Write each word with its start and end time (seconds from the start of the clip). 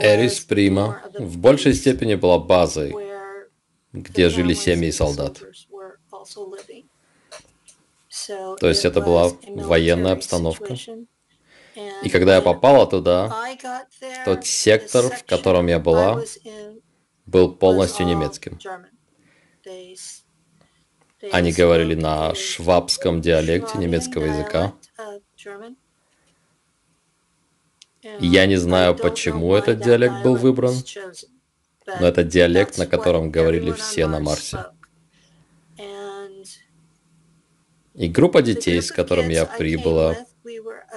Эрис 0.00 0.40
Прима 0.40 1.02
в 1.18 1.38
большей 1.38 1.74
степени 1.74 2.14
была 2.14 2.38
базой, 2.38 2.94
где 3.92 4.28
жили 4.28 4.54
семьи 4.54 4.90
солдат. 4.90 5.42
То 8.60 8.68
есть 8.68 8.84
это 8.84 9.00
была 9.00 9.30
военная 9.46 10.12
обстановка. 10.12 10.76
И 12.02 12.08
когда 12.08 12.36
я 12.36 12.42
попала 12.42 12.86
туда, 12.86 13.34
тот 14.24 14.46
сектор, 14.46 15.10
в 15.10 15.24
котором 15.24 15.66
я 15.66 15.78
была, 15.78 16.22
был 17.26 17.54
полностью 17.54 18.06
немецким. 18.06 18.58
Они 21.32 21.52
говорили 21.52 21.94
на 21.94 22.34
швабском 22.34 23.20
диалекте 23.20 23.78
немецкого 23.78 24.26
языка. 24.26 24.74
Я 28.20 28.46
не 28.46 28.56
знаю, 28.56 28.94
почему 28.94 29.54
этот 29.54 29.80
диалект 29.80 30.22
был 30.22 30.36
выбран, 30.36 30.74
но 32.00 32.06
это 32.06 32.24
диалект, 32.24 32.78
на 32.78 32.86
котором 32.86 33.30
говорили 33.30 33.72
все 33.72 34.06
на 34.06 34.20
Марсе. 34.20 34.66
И 37.94 38.08
группа 38.08 38.42
детей, 38.42 38.80
с 38.82 38.92
которыми 38.92 39.32
я 39.32 39.46
прибыла, 39.46 40.16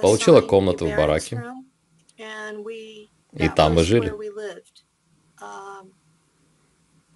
получила 0.02 0.40
комнату 0.40 0.86
в 0.86 0.96
бараке, 0.96 1.42
и 3.32 3.48
там 3.48 3.74
мы 3.74 3.84
жили. 3.84 4.12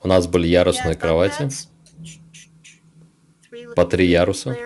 У 0.03 0.09
нас 0.09 0.27
были 0.27 0.47
ярусные 0.47 0.94
кровати, 0.94 1.49
по 3.77 3.84
три 3.84 4.09
яруса. 4.09 4.56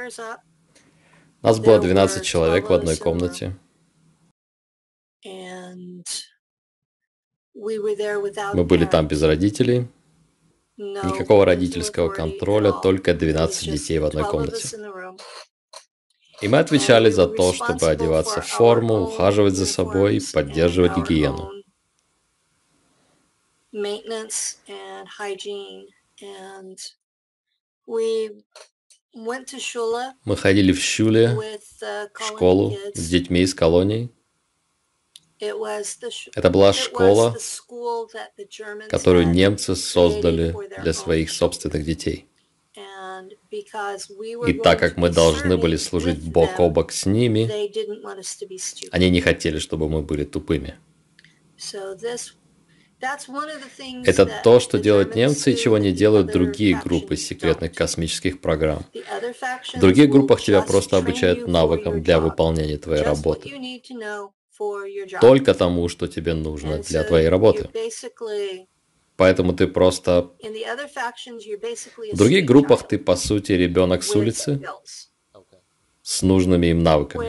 Нас 1.42 1.60
было 1.60 1.78
12 1.78 2.24
человек 2.24 2.68
в 2.68 2.72
одной 2.72 2.96
комнате. 2.96 3.56
Мы 8.54 8.64
были 8.64 8.84
там 8.84 9.08
без 9.08 9.22
родителей. 9.22 9.88
Никакого 10.76 11.44
родительского 11.44 12.08
контроля, 12.08 12.72
только 12.72 13.14
12 13.14 13.72
детей 13.72 13.98
в 13.98 14.04
одной 14.04 14.24
комнате. 14.24 14.78
И 16.40 16.46
мы 16.46 16.58
отвечали 16.58 17.10
за 17.10 17.26
то, 17.26 17.52
чтобы 17.52 17.88
одеваться 17.88 18.40
в 18.40 18.46
форму, 18.46 19.02
ухаживать 19.02 19.54
за 19.54 19.66
собой 19.66 20.18
и 20.18 20.32
поддерживать 20.32 20.96
гигиену. 20.96 21.50
Мы 30.24 30.36
ходили 30.36 30.72
в 30.72 30.80
Шуле, 30.80 31.36
в 32.14 32.22
школу 32.24 32.76
с 32.94 33.08
детьми 33.08 33.40
из 33.40 33.52
колоний. 33.54 34.12
Это 35.40 36.50
была 36.50 36.72
школа, 36.72 37.36
которую 38.88 39.28
немцы 39.28 39.76
создали 39.76 40.54
для 40.82 40.92
своих 40.92 41.30
собственных 41.30 41.84
детей. 41.84 42.28
И 44.46 44.52
так 44.52 44.78
как 44.78 44.96
мы 44.96 45.10
должны 45.10 45.56
были 45.56 45.76
служить 45.76 46.22
бок 46.22 46.58
о 46.58 46.68
бок 46.70 46.92
с 46.92 47.06
ними, 47.06 47.50
они 48.90 49.10
не 49.10 49.20
хотели, 49.20 49.58
чтобы 49.58 49.88
мы 49.88 50.02
были 50.02 50.24
тупыми. 50.24 50.78
Это 54.04 54.26
то, 54.42 54.58
что 54.58 54.78
делают 54.78 55.14
немцы 55.14 55.52
и 55.52 55.56
чего 55.56 55.78
не 55.78 55.92
делают 55.92 56.32
другие 56.32 56.80
группы 56.80 57.16
секретных 57.16 57.72
космических 57.72 58.40
программ. 58.40 58.84
В 59.74 59.78
других 59.78 60.10
группах 60.10 60.40
тебя 60.40 60.62
просто 60.62 60.96
обучают 60.96 61.46
навыкам 61.46 62.02
для 62.02 62.18
выполнения 62.18 62.76
твоей 62.76 63.02
работы. 63.02 63.50
Только 65.20 65.54
тому, 65.54 65.88
что 65.88 66.06
тебе 66.06 66.34
нужно 66.34 66.78
для 66.78 67.04
твоей 67.04 67.28
работы. 67.28 67.68
Поэтому 69.16 69.52
ты 69.52 69.66
просто... 69.66 70.30
В 72.12 72.16
других 72.16 72.44
группах 72.44 72.86
ты, 72.86 72.98
по 72.98 73.16
сути, 73.16 73.52
ребенок 73.52 74.02
с 74.02 74.14
улицы 74.14 74.62
с 76.02 76.22
нужными 76.22 76.68
им 76.68 76.82
навыками. 76.82 77.28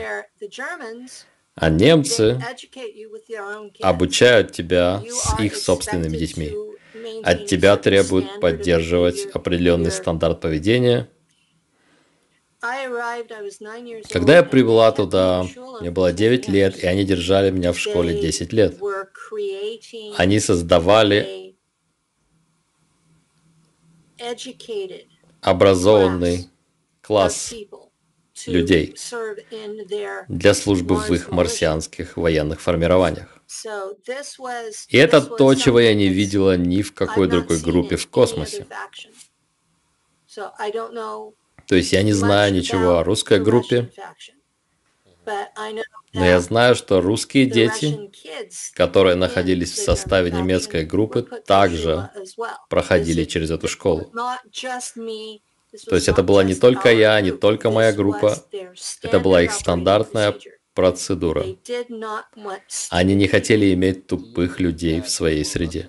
А 1.54 1.68
немцы 1.68 2.40
обучают 3.82 4.52
тебя 4.52 5.02
с 5.06 5.38
их 5.38 5.56
собственными 5.56 6.16
детьми. 6.16 6.56
От 7.22 7.46
тебя 7.46 7.76
требуют 7.76 8.40
поддерживать 8.40 9.26
определенный 9.34 9.90
стандарт 9.90 10.40
поведения. 10.40 11.10
Когда 14.10 14.36
я 14.36 14.42
прибыла 14.42 14.92
туда, 14.92 15.46
мне 15.80 15.90
было 15.90 16.12
9 16.12 16.48
лет, 16.48 16.82
и 16.82 16.86
они 16.86 17.04
держали 17.04 17.50
меня 17.50 17.72
в 17.72 17.78
школе 17.78 18.20
10 18.20 18.52
лет. 18.52 18.78
Они 20.16 20.40
создавали 20.40 21.56
образованный 25.40 26.48
класс 27.00 27.54
людей 28.46 28.94
для 30.28 30.54
службы 30.54 30.96
в 30.96 31.10
их 31.12 31.30
марсианских 31.30 32.16
военных 32.16 32.60
формированиях. 32.60 33.42
И 34.88 34.96
это 34.96 35.22
то, 35.22 35.54
чего 35.54 35.80
я 35.80 35.94
не 35.94 36.08
видела 36.08 36.56
ни 36.56 36.82
в 36.82 36.92
какой 36.92 37.26
другой 37.28 37.58
группе 37.60 37.96
в 37.96 38.06
космосе. 38.08 38.66
То 41.70 41.76
есть 41.76 41.92
я 41.92 42.02
не 42.02 42.12
знаю 42.12 42.52
ничего 42.52 42.98
о 42.98 43.04
русской 43.04 43.38
группе, 43.38 43.92
но 46.12 46.24
я 46.26 46.40
знаю, 46.40 46.74
что 46.74 47.00
русские 47.00 47.46
дети, 47.46 48.10
которые 48.74 49.14
находились 49.14 49.70
в 49.70 49.76
составе 49.76 50.32
немецкой 50.32 50.84
группы, 50.84 51.28
также 51.46 52.10
проходили 52.68 53.22
через 53.22 53.52
эту 53.52 53.68
школу. 53.68 54.12
То 55.86 55.94
есть 55.94 56.08
это 56.08 56.24
была 56.24 56.42
не 56.42 56.56
только 56.56 56.90
я, 56.90 57.20
не 57.20 57.30
только 57.30 57.70
моя 57.70 57.92
группа, 57.92 58.36
это 59.02 59.20
была 59.20 59.42
их 59.42 59.52
стандартная 59.52 60.34
процедура. 60.74 61.46
Они 62.90 63.14
не 63.14 63.28
хотели 63.28 63.72
иметь 63.74 64.08
тупых 64.08 64.58
людей 64.58 65.00
в 65.00 65.08
своей 65.08 65.44
среде. 65.44 65.88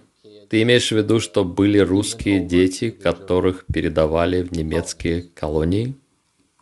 Ты 0.51 0.63
имеешь 0.63 0.89
в 0.89 0.92
виду, 0.92 1.21
что 1.21 1.45
были 1.45 1.77
русские 1.80 2.42
дети, 2.42 2.89
которых 2.89 3.65
передавали 3.74 4.42
в 4.42 4.51
немецкие 4.51 5.21
колонии? 5.21 5.95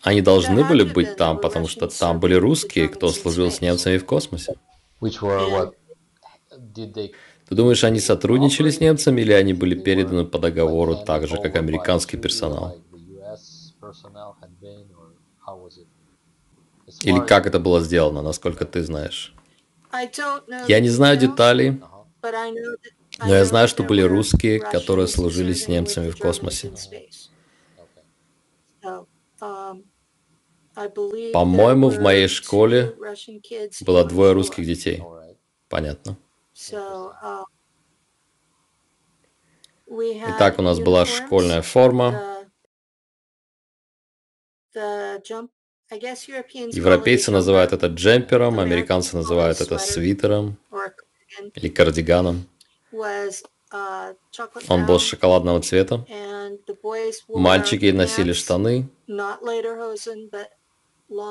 Они 0.03 0.21
должны 0.21 0.63
были 0.63 0.83
быть 0.83 1.17
там, 1.17 1.41
потому 1.41 1.67
что 1.67 1.87
там 1.87 2.19
были 2.19 2.35
русские, 2.35 2.87
кто 2.87 3.09
служил 3.09 3.49
с 3.49 3.61
немцами 3.61 3.97
в 3.97 4.05
космосе. 4.05 4.53
Ты 5.01 5.15
думаешь, 7.49 7.83
они 7.83 7.99
сотрудничали 7.99 8.69
с 8.69 8.79
немцами 8.79 9.21
или 9.21 9.33
они 9.33 9.53
были 9.53 9.73
переданы 9.73 10.23
по 10.23 10.37
договору 10.37 10.95
так 11.03 11.27
же, 11.27 11.37
как 11.41 11.55
американский 11.55 12.17
персонал? 12.17 12.77
Или 17.01 17.25
как 17.25 17.47
это 17.47 17.59
было 17.59 17.81
сделано, 17.81 18.21
насколько 18.21 18.65
ты 18.65 18.83
знаешь? 18.83 19.33
Я 20.67 20.79
не 20.79 20.89
знаю 20.89 21.17
деталей, 21.17 21.81
но 23.19 23.35
я 23.35 23.45
знаю, 23.45 23.67
что 23.67 23.83
были 23.83 24.01
русские, 24.01 24.59
которые 24.59 25.07
служили 25.07 25.53
с 25.53 25.67
немцами 25.67 26.09
в 26.09 26.17
космосе. 26.17 26.71
По-моему, 31.33 31.89
в 31.89 31.99
моей 31.99 32.27
школе 32.27 32.95
было 33.81 34.05
двое 34.05 34.31
русских 34.33 34.65
детей. 34.65 35.03
Понятно. 35.67 36.17
Итак, 39.91 40.59
у 40.59 40.61
нас 40.61 40.79
была 40.79 41.05
школьная 41.05 41.61
форма. 41.61 42.45
Европейцы 46.71 47.31
называют 47.31 47.73
это 47.73 47.87
джемпером, 47.87 48.59
американцы 48.59 49.15
называют 49.17 49.59
это 49.59 49.79
свитером 49.79 50.57
или 51.55 51.67
кардиганом. 51.69 52.47
Uh, 52.91 54.15
Он 54.67 54.85
был 54.87 54.99
шоколадного 54.99 55.61
цвета. 55.61 56.05
Мальчики 57.27 57.91
носили 57.91 58.33
штаны, 58.33 58.89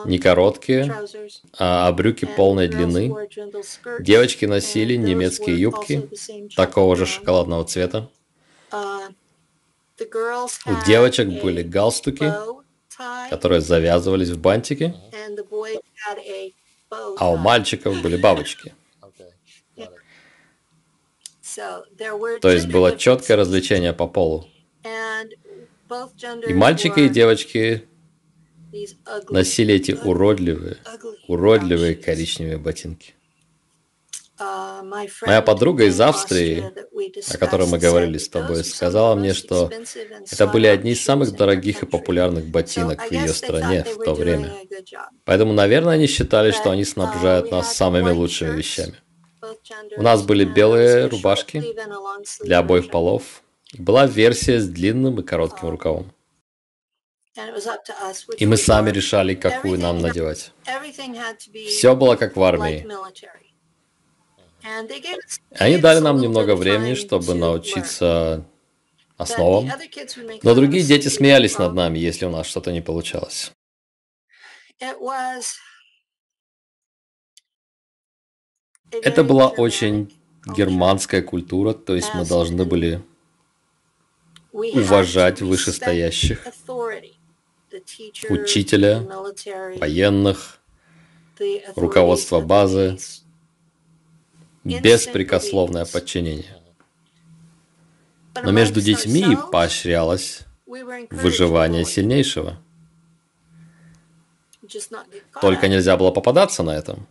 не 0.05 0.19
короткие, 0.19 0.94
а 1.58 1.90
брюки 1.93 2.26
полной 2.26 2.69
длины. 2.69 3.12
Девочки 4.00 4.44
носили 4.44 4.94
немецкие 4.94 5.60
юбки 5.60 6.08
такого 6.55 6.94
же 6.96 7.06
шоколадного 7.06 7.64
цвета. 7.64 8.08
Uh, 8.70 9.12
У 10.66 10.87
девочек 10.87 11.43
были 11.43 11.62
галстуки, 11.62 12.32
которые 13.31 13.60
завязывались 13.60 14.31
в 14.31 14.40
бантики, 14.40 14.94
а 16.90 17.31
у 17.31 17.37
мальчиков 17.37 18.00
были 18.02 18.16
бабочки. 18.16 18.75
То 22.40 22.50
есть 22.50 22.69
было 22.69 22.96
четкое 22.96 23.37
развлечение 23.37 23.93
по 23.93 24.06
полу. 24.06 24.46
И 26.46 26.52
мальчики, 26.52 27.00
и 27.00 27.08
девочки 27.08 27.88
носили 29.31 29.75
эти 29.75 29.93
уродливые, 29.93 30.76
уродливые 31.26 31.94
коричневые 31.94 32.58
ботинки. 32.58 33.14
Моя 34.38 35.43
подруга 35.43 35.84
из 35.84 36.00
Австрии, 36.00 36.62
о 37.32 37.38
которой 37.38 37.66
мы 37.66 37.78
говорили 37.78 38.19
с 38.19 38.28
тобой, 38.28 38.62
сказала 38.64 39.16
мне, 39.16 39.34
что 39.34 39.70
это 40.31 40.46
были 40.46 40.66
одни 40.69 40.93
из 40.93 41.02
самых 41.02 41.34
дорогих 41.34 41.82
и 41.82 41.87
популярных 41.87 42.46
ботинок 42.46 43.02
в 43.02 43.10
ее 43.10 43.28
стране 43.28 43.84
в 43.84 44.05
то 44.05 44.14
время. 44.14 44.52
Поэтому, 45.25 45.52
наверное, 45.52 45.94
они 45.94 46.06
считали, 46.06 46.52
что 46.52 46.70
они 46.70 46.84
снабжают 46.84 47.50
нас 47.50 47.75
самыми 47.75 48.10
лучшими 48.10 48.56
вещами. 48.56 48.94
У 49.97 50.03
нас 50.03 50.23
были 50.23 50.44
белые 50.44 51.06
рубашки 51.06 51.62
для 52.43 52.59
обоих 52.59 52.91
полов, 52.91 53.43
была 53.75 54.06
версия 54.06 54.61
с 54.61 54.69
длинным 54.69 55.20
и 55.20 55.23
коротким 55.23 55.70
рукавом. 55.70 56.12
И 58.38 58.47
мы 58.47 58.56
сами 58.56 58.91
решали, 58.91 59.35
какую 59.35 59.79
нам 59.79 60.00
надевать. 60.00 60.53
Все 61.69 61.94
было 61.94 62.17
как 62.17 62.37
в 62.37 62.43
армии. 62.43 62.87
Они 65.53 65.79
дали 65.79 66.00
нам 66.00 66.20
немного 66.20 66.56
времени, 66.56 66.94
чтобы 66.94 67.35
научиться 67.35 68.44
основам, 69.17 69.70
но 70.43 70.55
другие 70.55 70.85
дети 70.85 71.09
смеялись 71.09 71.59
над 71.59 71.75
нами, 71.75 71.99
если 71.99 72.26
у 72.26 72.31
нас 72.31 72.47
что-то 72.47 72.73
не 72.73 72.81
получалось. 72.81 73.53
Это 78.90 79.25
была 79.25 79.49
очень 79.49 80.12
германская 80.46 81.23
культура, 81.23 81.73
то 81.75 81.94
есть 81.94 82.14
мы 82.14 82.25
должны 82.25 82.64
были 82.64 83.02
уважать 84.52 85.40
вышестоящих, 85.43 86.46
учителя, 88.31 89.06
военных, 89.79 90.61
руководство 91.76 92.40
базы, 92.40 92.99
беспрекословное 94.64 95.84
подчинение. 95.84 96.56
Но 98.43 98.50
между 98.52 98.81
детьми 98.81 99.37
поощрялось 99.52 100.41
выживание 100.67 101.84
сильнейшего. 101.84 102.61
Только 105.41 105.69
нельзя 105.69 105.96
было 105.96 106.11
попадаться 106.11 106.62
на 106.62 106.76
этом. 106.76 107.06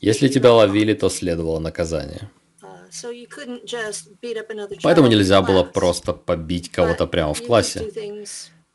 Если 0.00 0.28
тебя 0.28 0.52
ловили, 0.52 0.94
то 0.94 1.08
следовало 1.08 1.58
наказание. 1.58 2.30
Uh, 2.62 2.78
Поэтому 4.82 5.08
нельзя 5.08 5.42
было 5.42 5.64
просто 5.64 6.12
побить 6.12 6.70
кого-то 6.70 7.06
прямо 7.06 7.34
в 7.34 7.42
классе. 7.42 7.90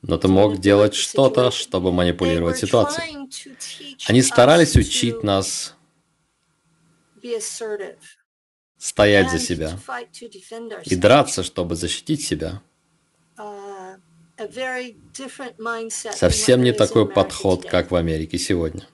Но 0.01 0.17
ты 0.17 0.27
мог 0.27 0.59
делать 0.59 0.93
что-то, 0.93 1.51
чтобы 1.51 1.91
манипулировать 1.91 2.57
ситуацией. 2.57 3.29
Они 4.07 4.21
старались 4.21 4.75
учить 4.75 5.23
нас 5.23 5.75
стоять 8.77 9.31
за 9.31 9.39
себя 9.39 9.77
и 10.85 10.95
драться, 10.95 11.43
чтобы 11.43 11.75
защитить 11.75 12.23
себя. 12.23 12.61
Uh, 13.37 13.99
Совсем 16.15 16.63
не 16.63 16.71
такой 16.71 17.09
подход, 17.09 17.65
как 17.65 17.91
в 17.91 17.95
Америке 17.95 18.37
сегодня. 18.37 18.87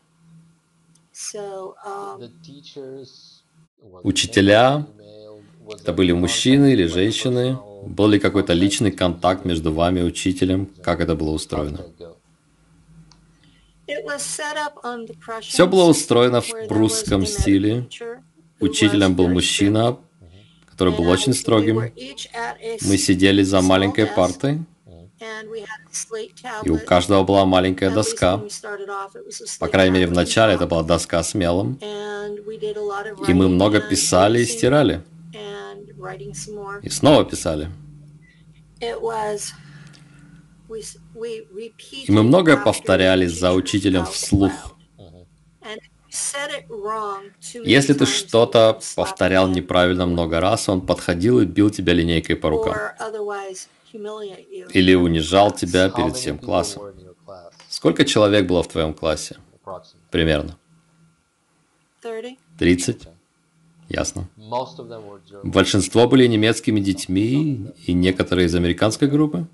Um, 1.34 2.30
Учителя 4.04 4.86
это 5.70 5.94
были 5.94 6.12
мужчины 6.12 6.74
или 6.74 6.86
женщины? 6.88 7.58
Был 7.86 8.08
ли 8.08 8.20
какой-то 8.20 8.54
личный 8.54 8.92
контакт 8.92 9.46
между 9.46 9.72
вами 9.72 10.02
и 10.02 10.04
учителем? 10.04 10.66
Как 10.84 11.00
это 11.00 11.16
было 11.16 11.32
устроено? 11.32 11.86
Все 15.42 15.68
было 15.68 15.86
устроено 15.86 16.42
в 16.42 16.68
прусском 16.68 17.26
стиле. 17.26 17.88
Учителем 18.60 19.16
был 19.16 19.30
мужчина, 19.30 19.98
который 20.66 20.94
был 20.94 21.08
очень 21.08 21.34
строгим. 21.34 21.78
Мы 22.82 22.98
сидели 22.98 23.44
за 23.44 23.62
маленькой 23.62 24.08
партой, 24.08 24.66
и 26.64 26.70
у 26.70 26.78
каждого 26.78 27.24
была 27.24 27.46
маленькая 27.46 27.90
доска. 27.90 28.42
По 29.60 29.68
крайней 29.68 29.94
мере, 29.94 30.08
в 30.08 30.12
начале 30.12 30.56
это 30.56 30.68
была 30.68 30.84
доска 30.84 31.24
с 31.24 31.34
мелом. 31.34 31.80
И 33.28 33.34
мы 33.34 33.48
много 33.48 33.80
писали 33.80 34.42
и 34.42 34.46
стирали. 34.46 35.02
И 36.82 36.90
снова 36.90 37.24
писали. 37.24 37.70
И 42.08 42.12
мы 42.12 42.24
многое 42.24 42.58
повторяли 42.58 43.28
за 43.28 43.54
учителем 43.54 44.06
вслух. 44.06 44.52
Если 47.64 47.94
ты 47.94 48.06
что-то 48.06 48.80
повторял 48.96 49.48
неправильно 49.48 50.06
много 50.06 50.40
раз, 50.40 50.70
он 50.70 50.86
подходил 50.86 51.40
и 51.40 51.46
бил 51.46 51.70
тебя 51.70 51.94
линейкой 51.94 52.36
по 52.36 52.50
рукам. 52.50 52.76
Или 54.74 54.94
унижал 54.96 55.52
тебя 55.52 55.90
перед 55.90 56.16
всем 56.16 56.38
классом. 56.38 56.94
Сколько 57.70 58.06
человек 58.06 58.48
было 58.48 58.64
в 58.64 58.68
твоем 58.68 58.94
классе? 58.94 59.38
Примерно. 60.12 60.58
30? 62.60 63.08
Ясно. 63.90 64.28
Большинство 65.44 66.08
были 66.08 66.28
немецкими 66.28 66.80
детьми 66.80 67.72
и 67.86 67.94
некоторые 67.94 68.48
из 68.48 68.56
американской 68.56 69.08
группы? 69.08 69.48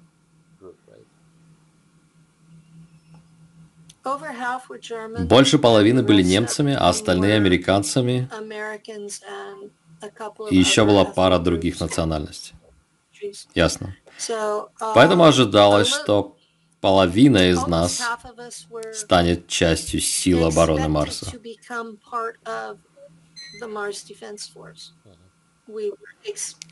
Больше 5.19 5.59
половины 5.59 6.01
были 6.01 6.23
немцами, 6.23 6.73
а 6.73 6.89
остальные 6.89 7.35
американцами. 7.35 8.29
И 10.49 10.57
еще 10.57 10.85
была 10.85 11.05
пара 11.05 11.37
других 11.37 11.79
национальностей. 11.79 12.55
Ясно. 13.53 13.95
Поэтому 14.95 15.23
ожидалось, 15.23 15.87
что 15.87 16.35
половина 16.79 17.49
из 17.49 17.65
нас 17.67 18.01
станет 18.93 19.47
частью 19.47 19.99
сил 20.01 20.45
обороны 20.45 20.87
Марса. 20.87 21.31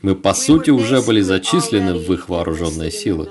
Мы, 0.02 0.14
по 0.14 0.34
сути, 0.34 0.70
уже 0.70 1.00
были 1.00 1.20
зачислены 1.20 1.94
в 1.94 2.12
их 2.12 2.28
вооруженные 2.28 2.90
силы. 2.90 3.30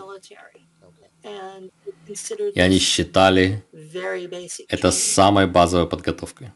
И 2.56 2.60
они 2.60 2.80
считали 2.80 3.64
это 4.68 4.92
самой 4.92 5.48
базовой 5.48 5.88
подготовкой. 5.88 6.52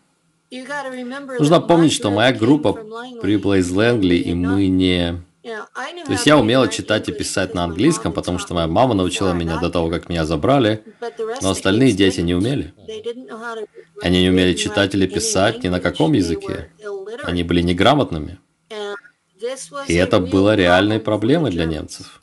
Нужно 0.51 1.62
помнить, 1.62 1.93
что 1.93 2.12
моя 2.12 2.32
группа 2.32 2.74
прибыла 3.22 3.58
из 3.58 3.70
Лэнгли, 3.72 4.15
и 4.15 4.34
мы 4.34 4.67
не... 4.67 5.22
То 5.43 6.12
есть 6.12 6.25
я 6.25 6.38
умела 6.38 6.69
читать 6.69 7.09
и 7.09 7.12
писать 7.12 7.53
на 7.53 7.65
английском, 7.65 8.13
потому 8.13 8.39
что 8.39 8.53
моя 8.53 8.67
мама 8.67 8.93
научила 8.93 9.33
меня 9.33 9.59
до 9.59 9.69
того, 9.69 9.89
как 9.89 10.07
меня 10.07 10.25
забрали, 10.25 10.83
но 11.41 11.50
остальные 11.50 11.91
дети 11.91 12.21
не 12.21 12.33
умели. 12.33 12.73
Они 14.01 14.21
не 14.21 14.29
умели 14.29 14.53
читать 14.53 14.95
или 14.95 15.05
писать 15.05 15.63
ни 15.63 15.67
на 15.67 15.81
каком 15.81 16.13
языке. 16.13 16.71
Они 17.23 17.43
были 17.43 17.62
неграмотными. 17.62 18.39
И 19.88 19.95
это 19.95 20.21
было 20.21 20.55
реальной 20.55 21.01
проблемой 21.01 21.51
для 21.51 21.65
немцев. 21.65 22.21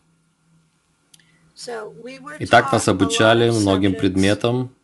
И 2.38 2.46
так 2.46 2.72
нас 2.72 2.88
обучали 2.88 3.50
многим 3.50 3.94
предметам, 3.94 4.74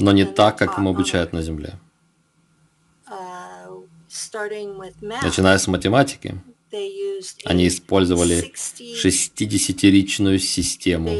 но 0.00 0.10
не 0.10 0.24
так, 0.24 0.58
как 0.58 0.78
им 0.78 0.88
обучают 0.88 1.32
на 1.32 1.42
Земле. 1.42 1.74
Uh, 3.08 3.86
Начиная 5.22 5.58
с 5.58 5.66
математики, 5.66 6.42
они 7.44 7.68
использовали 7.68 8.52
60-ричную 8.54 10.38
систему 10.38 11.10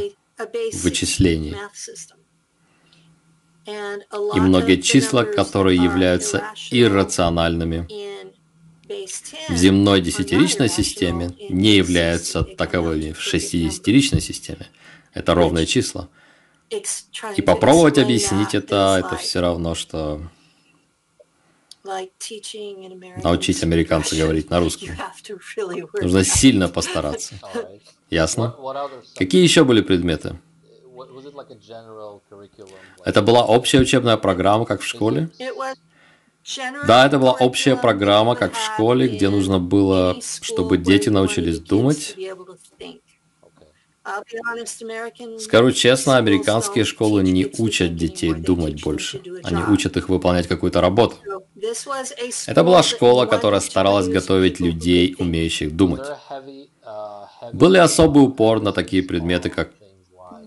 вычислений. 0.74 1.54
И 3.66 4.40
многие 4.40 4.80
числа, 4.80 5.24
которые 5.24 5.82
являются 5.82 6.42
иррациональными 6.70 7.86
в 9.48 9.56
земной 9.56 10.00
десятиричной 10.00 10.68
системе, 10.68 11.34
не 11.48 11.76
являются 11.76 12.42
таковыми 12.42 13.12
в 13.12 13.20
шестидесятиричной 13.20 14.20
системе. 14.20 14.68
Это 15.14 15.34
ровные 15.34 15.66
числа. 15.66 16.08
И 17.36 17.42
попробовать 17.42 17.98
объяснить 17.98 18.54
это, 18.54 18.96
это 18.98 19.16
все 19.16 19.40
равно, 19.40 19.74
что 19.74 20.22
научить 23.22 23.62
американца 23.62 24.16
говорить 24.22 24.50
на 24.50 24.60
русском. 24.60 24.88
Нужно 26.00 26.24
сильно 26.24 26.68
постараться. 26.68 27.34
Ясно? 28.10 28.56
Какие 29.16 29.42
еще 29.42 29.64
были 29.64 29.80
предметы? 29.80 30.38
Это 33.04 33.22
была 33.22 33.44
общая 33.44 33.80
учебная 33.80 34.16
программа, 34.16 34.64
как 34.64 34.80
в 34.80 34.86
школе? 34.86 35.30
Да, 36.86 37.06
это 37.06 37.18
была 37.18 37.32
общая 37.32 37.76
программа, 37.76 38.34
как 38.34 38.54
в 38.54 38.60
школе, 38.60 39.08
где 39.08 39.28
нужно 39.28 39.60
было, 39.60 40.16
чтобы 40.20 40.76
дети 40.76 41.08
научились 41.08 41.60
думать. 41.60 42.16
Скажу 45.38 45.72
честно, 45.72 46.16
американские 46.16 46.84
школы 46.84 47.22
не 47.22 47.48
учат 47.58 47.96
детей 47.96 48.34
думать 48.34 48.82
больше. 48.82 49.20
Они 49.44 49.62
учат 49.62 49.96
их 49.96 50.08
выполнять 50.08 50.48
какую-то 50.48 50.80
работу. 50.80 51.16
Это 52.46 52.64
была 52.64 52.82
школа, 52.82 53.26
которая 53.26 53.60
старалась 53.60 54.08
готовить 54.08 54.58
людей, 54.60 55.14
умеющих 55.18 55.76
думать. 55.76 56.06
Был 57.52 57.70
ли 57.70 57.78
особый 57.78 58.24
упор 58.24 58.60
на 58.60 58.72
такие 58.72 59.02
предметы, 59.02 59.50
как 59.50 59.72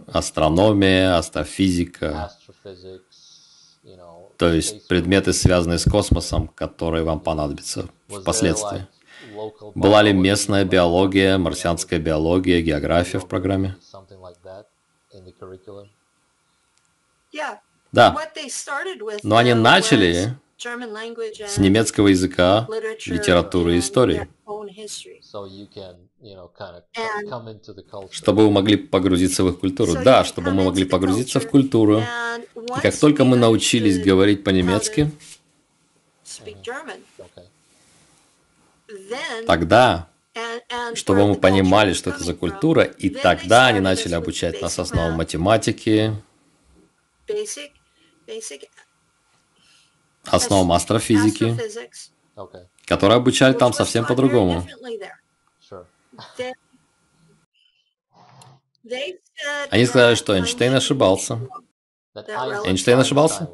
астрономия, 0.08 1.18
астрофизика, 1.18 2.32
то 4.38 4.54
есть 4.54 4.88
предметы, 4.88 5.32
связанные 5.32 5.80
с 5.80 5.90
космосом, 5.90 6.50
которые 6.50 7.04
вам 7.04 7.22
понадобятся 7.22 7.88
впоследствии? 8.10 8.86
Была 9.76 10.02
ли 10.02 10.14
местная 10.14 10.66
биология, 10.66 11.38
марсианская 11.38 12.00
биология, 12.00 12.62
география 12.62 13.20
в 13.20 13.28
программе? 13.28 13.76
Да. 17.92 18.16
Но 19.24 19.38
они 19.38 19.54
начали 19.54 20.38
с 20.58 21.58
немецкого 21.58 22.08
языка, 22.08 22.68
литературы 23.06 23.76
и 23.76 23.80
истории, 23.80 24.28
чтобы 28.12 28.44
вы 28.44 28.52
могли 28.52 28.78
погрузиться 28.78 29.44
в 29.44 29.50
их 29.50 29.60
культуру. 29.60 29.94
Да, 30.04 30.24
чтобы 30.24 30.52
мы 30.52 30.64
могли 30.64 30.86
погрузиться 30.86 31.40
в 31.40 31.50
культуру. 31.50 32.02
И 32.56 32.82
как 32.82 32.98
только 32.98 33.26
мы 33.26 33.38
научились 33.38 34.04
говорить 34.04 34.44
по-немецки, 34.44 35.12
Тогда, 39.48 40.10
чтобы 40.94 41.28
мы 41.28 41.36
понимали, 41.36 41.94
что 41.94 42.10
это 42.10 42.24
за 42.24 42.34
культура, 42.34 42.84
и 42.84 43.10
тогда 43.10 43.68
они 43.68 43.80
начали 43.80 44.16
обучать 44.16 44.62
нас 44.62 44.80
основам 44.80 45.14
математики, 45.14 46.14
основам 50.26 50.72
астрофизики, 50.72 51.56
которые 52.86 53.18
обучали 53.18 53.54
там 53.54 53.74
совсем 53.74 54.06
по-другому. 54.06 54.68
Они 59.70 59.86
сказали, 59.86 60.16
что 60.16 60.36
Эйнштейн 60.36 60.74
ошибался. 60.76 61.40
Эйнштейн 62.16 63.00
ошибался? 63.00 63.50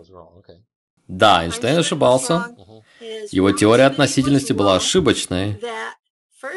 Да, 1.12 1.44
Эйнштейн 1.44 1.78
ошибался. 1.78 2.56
Его 3.32 3.52
теория 3.52 3.86
относительности 3.86 4.54
была 4.54 4.78
ошибочной, 4.78 5.60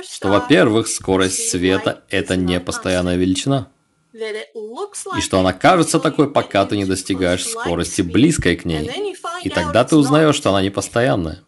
что, 0.09 0.29
во-первых, 0.29 0.87
скорость 0.87 1.51
света– 1.51 2.05
это 2.09 2.37
не 2.37 2.61
постоянная 2.61 3.17
величина, 3.17 3.69
и 4.13 5.21
что 5.21 5.41
она 5.41 5.53
кажется 5.53 5.99
такой, 5.99 6.31
пока 6.31 6.65
ты 6.67 6.77
не 6.77 6.85
достигаешь 6.85 7.45
скорости, 7.45 8.03
близкой 8.03 8.55
к 8.55 8.65
ней, 8.65 9.17
и 9.43 9.51
тогда 9.51 9.83
ты 9.83 9.97
узнаешь, 9.97 10.37
что 10.37 10.51
она 10.51 10.63
не 10.63 10.71
постоянная. 10.71 11.41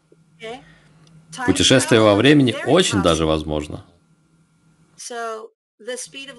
Путешествие 1.47 2.01
во 2.01 2.17
времени 2.17 2.57
очень 2.67 3.03
даже 3.03 3.25
возможно. 3.25 3.85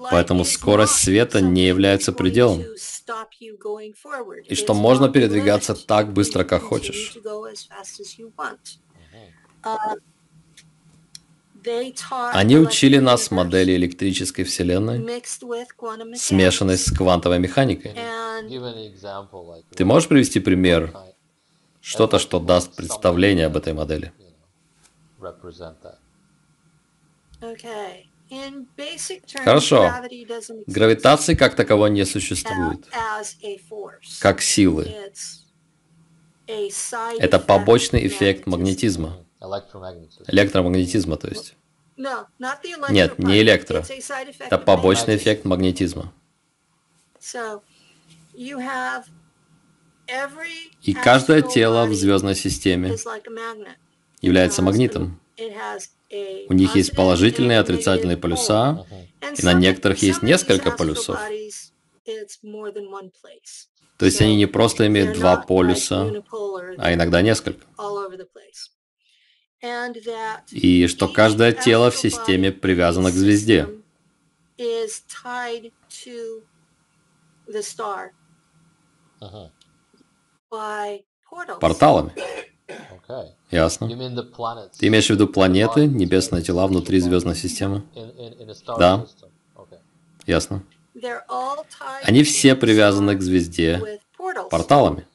Поэтому 0.10 0.46
скорость 0.46 0.96
света 0.96 1.42
не 1.42 1.68
является 1.68 2.12
пределом. 2.12 2.64
И 4.50 4.56
что 4.56 4.74
можно 4.74 5.10
передвигаться 5.10 5.76
так 5.76 6.12
быстро, 6.12 6.44
как 6.44 6.64
хочешь. 6.64 7.18
Они 12.34 12.58
учили 12.58 12.98
нас 12.98 13.30
модели 13.30 13.76
электрической 13.76 14.46
вселенной, 14.46 15.22
смешанной 16.16 16.78
с 16.78 16.92
квантовой 16.92 17.40
механикой. 17.40 17.94
Ты 19.76 19.86
можешь 19.86 20.08
привести 20.08 20.40
пример, 20.40 20.94
что-то, 21.82 22.20
что 22.20 22.40
даст 22.40 22.76
представление 22.76 23.48
об 23.48 23.58
этой 23.58 23.74
модели? 23.74 24.14
Хорошо. 29.44 29.92
Гравитации 30.68 31.36
как 31.36 31.56
таковой 31.56 31.92
не 31.92 32.06
существует. 32.06 32.86
Как 34.20 34.42
силы. 34.42 34.94
Это 36.48 37.40
побочный 37.40 38.08
эффект 38.08 38.46
магнетизма. 38.48 39.26
Электромагнетизма, 40.28 41.18
то 41.18 41.28
есть. 41.28 41.56
Нет, 42.90 43.20
не 43.20 43.42
электро. 43.42 43.84
Это 44.40 44.58
побочный 44.58 45.16
эффект 45.18 45.46
магнетизма. 45.46 46.14
И 50.84 50.94
каждое 50.94 51.42
тело 51.42 51.86
в 51.86 51.94
звездной 51.94 52.36
системе 52.36 52.96
является 54.22 54.62
магнитом. 54.62 55.20
У 56.10 56.54
них 56.54 56.76
есть 56.76 56.96
положительные 56.96 57.58
и 57.58 57.62
отрицательные 57.62 58.18
полюса, 58.18 58.86
и 59.38 59.44
на 59.44 59.54
некоторых 59.54 60.02
есть 60.02 60.22
несколько 60.22 60.72
полюсов. 60.72 61.20
То 63.98 64.06
есть 64.06 64.22
они 64.22 64.36
не 64.36 64.46
просто 64.46 64.88
имеют 64.88 65.18
два 65.18 65.38
полюса, 65.38 66.24
а 66.78 66.94
иногда 66.94 67.22
несколько. 67.22 67.66
И 70.52 70.88
что 70.88 71.08
каждое 71.08 71.52
тело 71.52 71.90
в 71.90 71.98
системе 71.98 72.52
привязано 72.52 73.10
к 73.10 73.16
звезде. 73.16 73.68
Порталами. 81.60 82.14
Ясно. 83.50 83.88
Ты 84.78 84.88
имеешь 84.88 85.08
в 85.08 85.10
виду 85.10 85.28
планеты, 85.28 85.88
небесные 85.88 86.42
тела 86.42 86.68
внутри 86.68 87.00
звездной 87.00 87.36
системы? 87.36 87.84
Да. 88.78 89.06
Ясно. 90.26 90.64
Они 92.04 92.24
все 92.24 92.56
привязаны 92.56 93.16
к 93.16 93.22
звезде 93.22 94.02
порталами. 94.50 95.08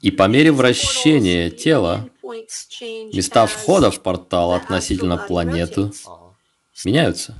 И 0.00 0.10
по 0.10 0.26
мере 0.28 0.52
вращения 0.52 1.50
тела 1.50 2.08
места 2.22 3.46
входа 3.46 3.90
в 3.90 4.00
портал 4.00 4.52
относительно 4.52 5.16
планеты 5.16 5.90
меняются. 6.84 7.34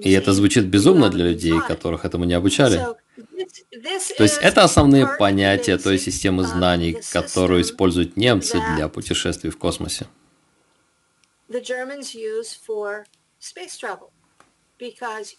И 0.00 0.12
это 0.12 0.32
звучит 0.32 0.66
безумно 0.66 1.10
для 1.10 1.26
людей, 1.26 1.60
которых 1.60 2.04
этому 2.04 2.24
не 2.24 2.34
обучали. 2.34 2.80
То 3.16 4.22
есть 4.22 4.38
это 4.40 4.64
основные 4.64 5.06
понятия 5.18 5.78
той 5.78 5.98
системы 5.98 6.44
знаний, 6.44 7.00
которую 7.12 7.62
используют 7.62 8.16
немцы 8.16 8.60
для 8.74 8.88
путешествий 8.88 9.50
в 9.50 9.58
космосе. 9.58 10.06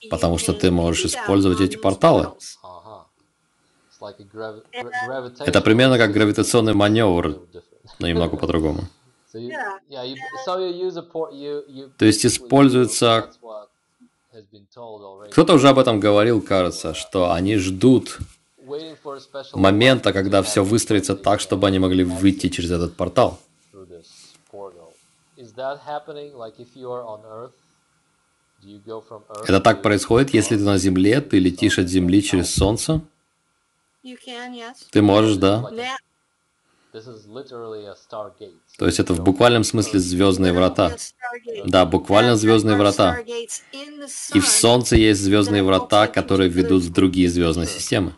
Потому 0.10 0.38
что 0.38 0.54
ты 0.54 0.72
можешь 0.72 1.06
использовать 1.06 1.62
эти 1.62 1.78
порталы. 1.78 2.34
Это 5.40 5.62
примерно 5.62 5.98
как 5.98 6.12
гравитационный 6.12 6.74
маневр, 6.74 7.42
но 8.00 8.08
немного 8.08 8.38
по-другому. 8.42 8.88
То 11.98 12.06
есть 12.06 12.26
используется 12.26 13.32
кто-то 15.32 15.54
уже 15.54 15.70
об 15.70 15.80
этом 15.80 16.00
говорил, 16.00 16.42
кажется, 16.42 16.94
что 16.94 17.32
они 17.32 17.58
ждут 17.58 18.20
момента, 19.54 20.14
когда 20.14 20.42
все 20.44 20.64
выстроится 20.64 21.16
так, 21.16 21.40
чтобы 21.40 21.68
они 21.68 21.80
могли 21.80 22.04
выйти 22.04 22.50
через 22.50 22.72
этот 22.72 22.96
портал. 22.96 23.40
Это 29.48 29.60
так 29.62 29.82
происходит, 29.82 30.34
если 30.34 30.58
ты 30.58 30.64
на 30.64 30.78
Земле, 30.78 31.22
ты 31.22 31.40
летишь 31.40 31.80
от 31.80 31.88
Земли 31.88 32.22
через 32.24 32.54
Солнце? 32.54 33.02
Ты 34.92 35.02
можешь, 35.02 35.38
да. 35.38 35.70
То 38.78 38.86
есть 38.86 39.00
это 39.00 39.14
в 39.14 39.22
буквальном 39.22 39.64
смысле 39.64 40.00
звездные 40.00 40.54
врата. 40.54 40.96
Да, 41.66 41.86
буквально 41.86 42.36
звездные 42.36 42.78
врата. 42.78 43.18
И 44.34 44.40
в 44.40 44.48
Солнце 44.48 44.96
есть 44.96 45.22
звездные 45.22 45.64
врата, 45.64 46.08
которые 46.08 46.50
ведут 46.50 46.84
в 46.84 46.94
другие 46.94 47.30
звездные 47.30 47.68
системы. 47.68 48.16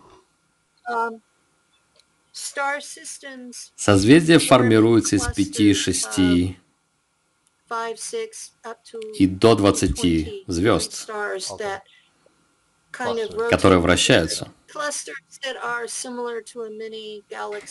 Um, 0.90 1.22
Созвездия 3.76 4.40
формируются 4.40 5.18
из 5.18 5.28
пяти, 5.28 5.74
шести 5.74 6.58
и 9.18 9.28
до 9.28 9.56
двадцати 9.56 10.44
звезд, 10.48 11.10
которые 13.50 13.80
вращаются. 13.80 14.52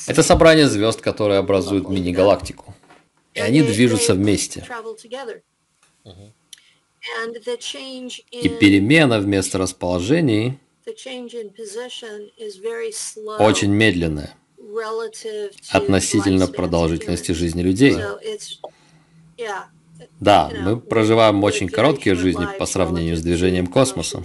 Это 0.07 0.23
собрание 0.23 0.69
звезд, 0.69 1.01
которые 1.01 1.39
образуют 1.39 1.89
мини-галактику. 1.89 2.75
И 3.35 3.41
они 3.41 3.63
движутся 3.63 4.15
вместе. 4.15 4.67
И 8.31 8.49
перемена 8.49 9.21
вместо 9.21 9.59
расположений 9.59 10.59
очень 13.39 13.71
медленная 13.71 14.35
относительно 15.71 16.47
продолжительности 16.47 17.33
жизни 17.33 17.63
людей. 17.63 17.97
Да, 20.21 20.51
мы 20.55 20.81
проживаем 20.81 21.43
очень 21.45 21.69
короткие 21.69 22.15
жизни 22.15 22.47
по 22.59 22.67
сравнению 22.67 23.17
с 23.17 23.23
движением 23.23 23.67
космоса. 23.67 24.23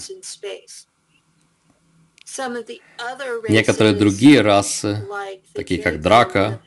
Некоторые 3.49 3.95
другие 3.95 4.41
расы, 4.41 5.07
такие 5.53 5.81
как 5.81 6.01
драка, 6.01 6.61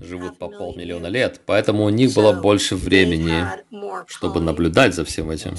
живут 0.00 0.38
по 0.38 0.48
полмиллиона 0.48 1.06
лет, 1.06 1.40
поэтому 1.46 1.84
у 1.84 1.88
них 1.88 2.14
было 2.14 2.32
больше 2.32 2.76
времени, 2.76 3.44
чтобы 4.06 4.40
наблюдать 4.40 4.94
за 4.94 5.04
всем 5.04 5.30
этим. 5.30 5.56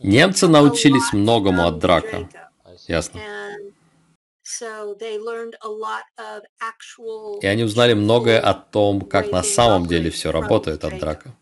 Немцы 0.00 0.48
научились 0.48 1.12
многому 1.12 1.66
от 1.66 1.78
драка. 1.78 2.28
Ясно. 2.88 3.20
И 7.42 7.46
они 7.46 7.64
узнали 7.64 7.94
многое 7.94 8.40
о 8.40 8.54
том, 8.54 9.00
как 9.02 9.30
на 9.30 9.42
самом 9.42 9.86
деле 9.86 10.10
все 10.10 10.30
работает 10.30 10.84
от 10.84 10.98
драка. 10.98 11.34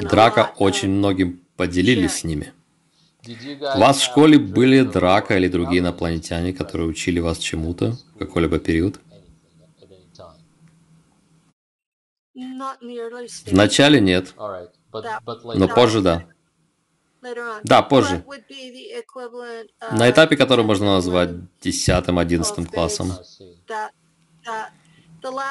Драка 0.00 0.52
очень 0.58 0.90
многим 0.90 1.44
поделились 1.56 2.18
с 2.18 2.24
ними. 2.24 2.52
У 3.26 3.78
вас 3.78 3.98
в 3.98 4.04
школе 4.04 4.38
были 4.38 4.82
драка 4.82 5.36
или 5.36 5.48
другие 5.48 5.80
инопланетяне, 5.80 6.52
которые 6.52 6.88
учили 6.88 7.20
вас 7.20 7.38
чему-то 7.38 7.98
в 8.14 8.18
какой-либо 8.18 8.58
период? 8.58 9.00
В 12.34 13.52
начале 13.52 14.00
нет, 14.00 14.34
но 15.54 15.68
позже 15.68 16.00
да. 16.00 16.26
Да, 17.64 17.82
позже. 17.82 18.24
На 19.92 20.10
этапе, 20.10 20.36
который 20.36 20.64
можно 20.64 20.94
назвать 20.94 21.30
10-11 21.62 22.66
классом. 22.66 23.12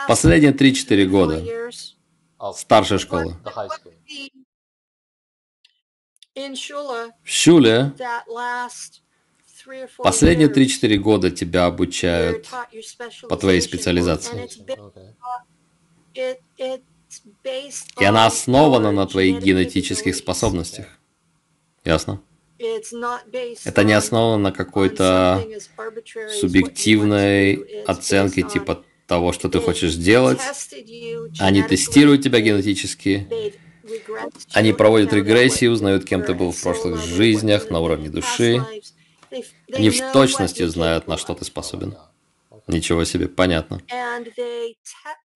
Последние 0.08 0.54
3-4 0.54 1.06
года. 1.06 1.44
Старшая 2.56 2.98
школа. 2.98 3.38
В 6.36 7.30
Шуле 7.30 7.94
последние 9.98 10.50
3-4 10.50 10.96
года 10.98 11.32
тебя 11.32 11.66
обучают 11.66 12.48
по 13.28 13.38
твоей 13.38 13.62
специализации. 13.62 14.50
И 18.00 18.06
она 18.06 18.26
основана 18.26 18.92
на 18.92 19.08
твоих 19.08 19.42
генетических 19.42 20.16
способностях. 20.16 20.88
Ясно? 21.84 22.22
Это 22.60 23.84
не 23.84 23.94
основано 23.94 24.38
на 24.38 24.52
какой-то 24.52 25.44
субъективной 26.40 27.84
оценке 27.86 28.44
типа 28.44 28.84
того, 29.08 29.34
что 29.34 29.50
ты 29.50 29.60
хочешь 29.60 29.94
сделать. 29.94 30.40
Они 31.40 31.64
тестируют 31.64 32.24
тебя 32.24 32.42
генетически. 32.42 33.28
Они 34.54 34.74
проводят 34.74 35.14
регрессии, 35.14 35.68
узнают, 35.68 36.06
кем 36.06 36.24
ты 36.24 36.34
был 36.34 36.52
в 36.52 36.62
прошлых 36.62 37.02
жизнях 37.02 37.70
на 37.70 37.80
уровне 37.80 38.10
души. 38.10 38.66
Они 39.72 39.90
в 39.90 40.12
точности 40.12 40.66
знают, 40.66 41.08
на 41.08 41.18
что 41.18 41.34
ты 41.34 41.46
способен. 41.46 41.96
Ничего 42.68 43.04
себе, 43.04 43.28
понятно. 43.28 43.82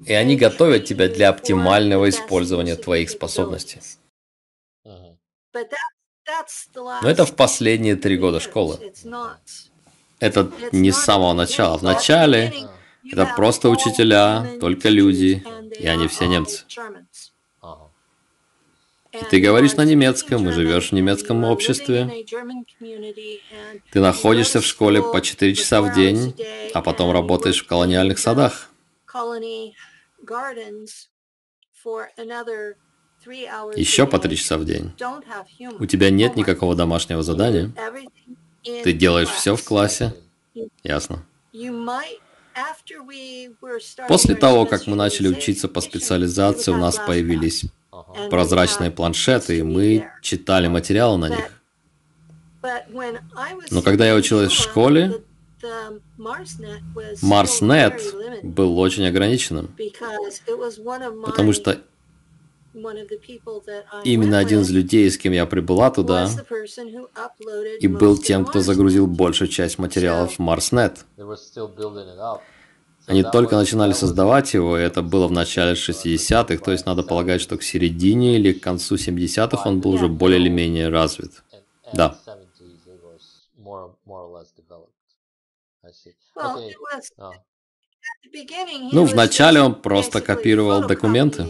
И 0.05 0.13
они 0.13 0.35
готовят 0.35 0.85
тебя 0.85 1.07
для 1.07 1.29
оптимального 1.29 2.09
использования 2.09 2.75
твоих 2.75 3.09
способностей. 3.09 3.79
Но 4.83 7.09
это 7.09 7.25
в 7.25 7.35
последние 7.35 7.95
три 7.95 8.17
года 8.17 8.39
школы. 8.39 8.79
Это 10.19 10.51
не 10.71 10.91
с 10.91 10.97
самого 10.97 11.33
начала. 11.33 11.77
В 11.77 11.83
начале 11.83 12.53
это 13.11 13.33
просто 13.35 13.69
учителя, 13.69 14.57
только 14.59 14.89
люди, 14.89 15.43
и 15.77 15.87
они 15.87 16.07
все 16.07 16.27
немцы. 16.27 16.65
Ты 19.29 19.39
говоришь 19.39 19.75
на 19.75 19.85
немецком, 19.85 20.49
и 20.49 20.51
живешь 20.51 20.89
в 20.89 20.91
немецком 20.93 21.43
обществе. 21.43 22.25
Ты 23.91 23.99
находишься 23.99 24.59
в 24.59 24.65
школе 24.65 25.03
по 25.03 25.21
4 25.21 25.53
часа 25.53 25.81
в 25.81 25.93
день, 25.93 26.35
а 26.73 26.81
потом 26.81 27.11
работаешь 27.11 27.63
в 27.63 27.67
колониальных 27.67 28.17
садах. 28.17 28.69
Еще 33.75 34.07
по 34.07 34.19
3 34.19 34.35
часа 34.37 34.57
в 34.57 34.65
день. 34.65 34.91
У 35.79 35.85
тебя 35.85 36.09
нет 36.09 36.35
никакого 36.35 36.75
домашнего 36.75 37.21
задания. 37.21 37.71
Ты 38.63 38.93
делаешь 38.93 39.29
все 39.29 39.55
в 39.55 39.63
классе. 39.63 40.13
Ясно. 40.83 41.23
После 44.07 44.35
того, 44.35 44.65
как 44.65 44.87
мы 44.87 44.95
начали 44.95 45.27
учиться 45.27 45.67
по 45.67 45.81
специализации, 45.81 46.71
у 46.71 46.77
нас 46.77 46.97
появились 46.97 47.65
прозрачные 48.29 48.91
планшеты, 48.91 49.59
и 49.59 49.63
мы 49.63 50.07
читали 50.21 50.67
материалы 50.67 51.17
на 51.17 51.29
них. 51.29 51.61
Но 53.71 53.81
когда 53.81 54.05
я 54.07 54.15
училась 54.15 54.51
в 54.51 54.61
школе, 54.61 55.21
Марснет 57.21 58.01
был 58.43 58.79
очень 58.79 59.05
ограниченным, 59.07 59.75
потому 61.25 61.53
что 61.53 61.79
именно 64.03 64.39
один 64.39 64.61
из 64.61 64.69
людей, 64.71 65.09
с 65.09 65.17
кем 65.17 65.33
я 65.33 65.45
прибыла 65.45 65.91
туда, 65.91 66.29
и 67.79 67.87
был 67.87 68.17
тем, 68.17 68.45
кто 68.45 68.61
загрузил 68.61 69.07
большую 69.07 69.47
часть 69.47 69.77
материалов 69.77 70.35
в 70.35 70.39
Марснет. 70.39 71.05
Они 73.05 73.23
только 73.23 73.55
начинали 73.55 73.93
создавать 73.93 74.53
его, 74.53 74.77
и 74.77 74.81
это 74.81 75.01
было 75.01 75.27
в 75.27 75.31
начале 75.31 75.73
60-х, 75.73 76.57
то 76.63 76.71
есть 76.71 76.85
надо 76.85 77.03
полагать, 77.03 77.41
что 77.41 77.57
к 77.57 77.63
середине 77.63 78.37
или 78.37 78.53
к 78.53 78.61
концу 78.61 78.95
70-х 78.95 79.67
он 79.67 79.81
был 79.81 79.91
уже 79.91 80.07
более 80.07 80.39
или 80.39 80.49
менее 80.49 80.89
развит. 80.89 81.43
Да. 81.91 82.17
Ну, 88.91 89.05
вначале 89.05 89.61
он 89.61 89.75
просто 89.75 90.21
копировал 90.21 90.87
документы. 90.87 91.45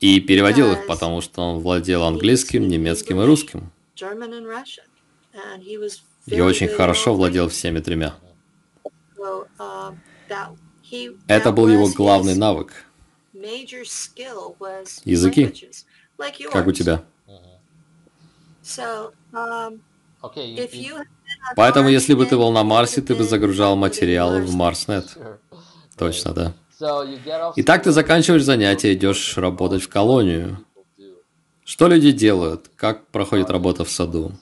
и 0.00 0.20
переводил 0.20 0.72
их, 0.72 0.86
потому 0.86 1.20
что 1.20 1.42
он 1.42 1.58
владел 1.60 2.04
английским, 2.04 2.66
немецким 2.68 3.20
и 3.20 3.24
русским 3.24 3.70
и 6.26 6.40
очень 6.40 6.68
хорошо 6.68 7.14
владел 7.14 7.48
всеми 7.48 7.80
тремя. 7.80 8.14
Это 11.26 11.52
был 11.52 11.68
его 11.68 11.88
главный 11.88 12.34
навык. 12.34 12.84
Языки, 15.04 15.70
как 16.52 16.66
у 16.66 16.72
тебя. 16.72 17.02
Поэтому, 21.56 21.88
если 21.88 22.14
бы 22.14 22.26
ты 22.26 22.36
был 22.36 22.52
на 22.52 22.62
Марсе, 22.64 23.00
ты 23.00 23.14
бы 23.14 23.24
загружал 23.24 23.76
материалы 23.76 24.42
в 24.42 24.54
Марснет. 24.54 25.16
Точно, 25.96 26.32
да. 26.32 26.54
Итак, 27.56 27.82
ты 27.82 27.92
заканчиваешь 27.92 28.44
занятия, 28.44 28.94
идешь 28.94 29.36
работать 29.36 29.82
в 29.82 29.88
колонию. 29.88 30.64
Что 31.64 31.88
люди 31.88 32.10
делают? 32.10 32.70
Как 32.74 33.06
проходит 33.08 33.50
работа 33.50 33.84
в 33.84 33.90
саду? 33.90 34.32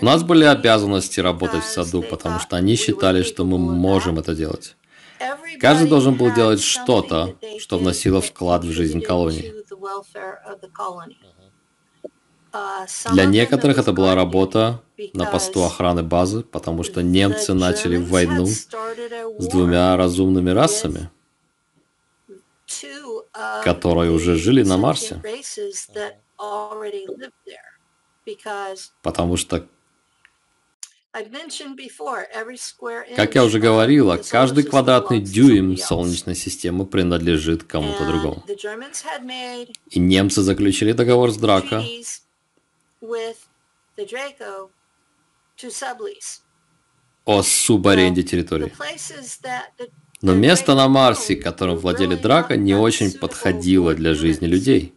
У 0.00 0.04
нас 0.04 0.22
были 0.22 0.44
обязанности 0.44 1.20
работать 1.20 1.64
в 1.64 1.68
саду, 1.68 2.02
потому 2.02 2.40
что 2.40 2.56
они 2.56 2.76
считали, 2.76 3.22
что 3.22 3.44
мы 3.44 3.58
можем 3.58 4.18
это 4.18 4.34
делать. 4.34 4.76
Каждый 5.60 5.88
должен 5.88 6.14
был 6.14 6.32
делать 6.32 6.62
что-то, 6.62 7.34
что 7.58 7.78
вносило 7.78 8.20
вклад 8.20 8.64
в 8.64 8.70
жизнь 8.70 9.00
колонии. 9.00 9.52
Для 13.12 13.24
некоторых 13.24 13.78
это 13.78 13.92
была 13.92 14.14
работа 14.14 14.82
на 15.12 15.26
посту 15.26 15.64
охраны 15.64 16.02
базы, 16.02 16.42
потому 16.42 16.82
что 16.82 17.02
немцы 17.02 17.54
начали 17.54 17.96
войну 17.96 18.46
с 18.46 19.46
двумя 19.48 19.96
разумными 19.96 20.50
расами, 20.50 21.10
которые 23.64 24.12
уже 24.12 24.36
жили 24.36 24.62
на 24.62 24.76
Марсе. 24.76 25.20
Потому 29.02 29.36
что, 29.36 29.66
как 33.16 33.34
я 33.34 33.44
уже 33.44 33.58
говорила, 33.58 34.16
каждый 34.16 34.64
квадратный 34.64 35.20
дюйм 35.20 35.76
Солнечной 35.76 36.34
системы 36.34 36.86
принадлежит 36.86 37.64
кому-то 37.64 38.06
другому. 38.06 38.44
И 39.90 39.98
немцы 39.98 40.42
заключили 40.42 40.92
договор 40.92 41.30
с 41.30 41.36
Драко 41.36 41.82
о 47.24 47.42
субаренде 47.42 48.22
территории. 48.22 48.72
Но 50.22 50.34
место 50.34 50.74
на 50.74 50.88
Марсе, 50.88 51.36
которым 51.36 51.76
владели 51.76 52.14
Драко, 52.16 52.56
не 52.56 52.74
очень 52.74 53.12
подходило 53.12 53.94
для 53.94 54.14
жизни 54.14 54.46
людей. 54.46 54.94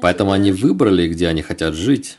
Поэтому 0.00 0.32
они 0.32 0.52
выбрали, 0.52 1.08
где 1.08 1.28
они 1.28 1.42
хотят 1.42 1.74
жить. 1.74 2.18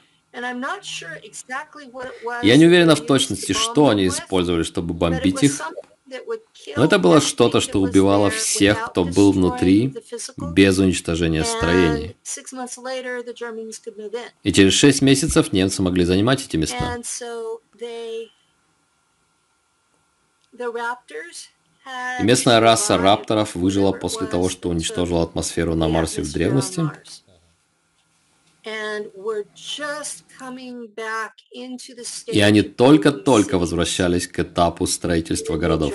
Я 2.44 2.58
не 2.58 2.66
уверена 2.66 2.96
в 2.96 3.06
точности, 3.06 3.54
что 3.54 3.90
они 3.90 4.08
использовали, 4.08 4.64
чтобы 4.64 4.94
бомбить 4.94 5.44
их, 5.44 5.60
но 6.76 6.86
это 6.86 7.00
было 7.00 7.22
что-то, 7.22 7.62
что 7.62 7.80
убивало 7.80 8.30
всех, 8.30 8.90
кто 8.90 9.04
был 9.06 9.32
внутри, 9.32 9.94
без 10.38 10.78
уничтожения 10.80 11.44
строений. 11.44 12.16
И 14.44 14.54
через 14.54 14.74
шесть 14.74 15.02
месяцев 15.02 15.54
немцы 15.54 15.82
могли 15.82 16.06
занимать 16.06 16.46
эти 16.46 16.58
места. 16.58 17.00
И 22.20 22.24
местная 22.24 22.60
раса 22.60 22.98
рапторов 22.98 23.56
выжила 23.56 23.92
после 23.92 24.28
того, 24.28 24.50
что 24.50 24.70
уничтожила 24.70 25.24
атмосферу 25.24 25.76
на 25.76 25.88
Марсе 25.88 26.22
в 26.22 26.32
древности. 26.32 26.84
И 32.28 32.40
они 32.42 32.62
только-только 32.62 33.58
возвращались 33.58 34.28
к 34.28 34.40
этапу 34.40 34.86
строительства 34.86 35.58
городов, 35.58 35.94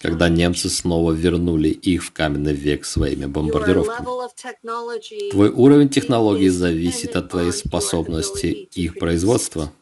когда 0.00 0.28
немцы 0.28 0.68
снова 0.68 1.12
вернули 1.12 1.68
их 1.68 2.04
в 2.04 2.12
каменный 2.12 2.52
век 2.52 2.84
своими 2.84 3.26
бомбардировками. 3.26 4.06
Твой 5.30 5.48
уровень 5.48 5.88
технологий 5.88 6.50
зависит 6.50 7.16
от 7.16 7.30
твоей 7.30 7.52
способности 7.52 8.46
их 8.46 8.98
производства. 8.98 9.72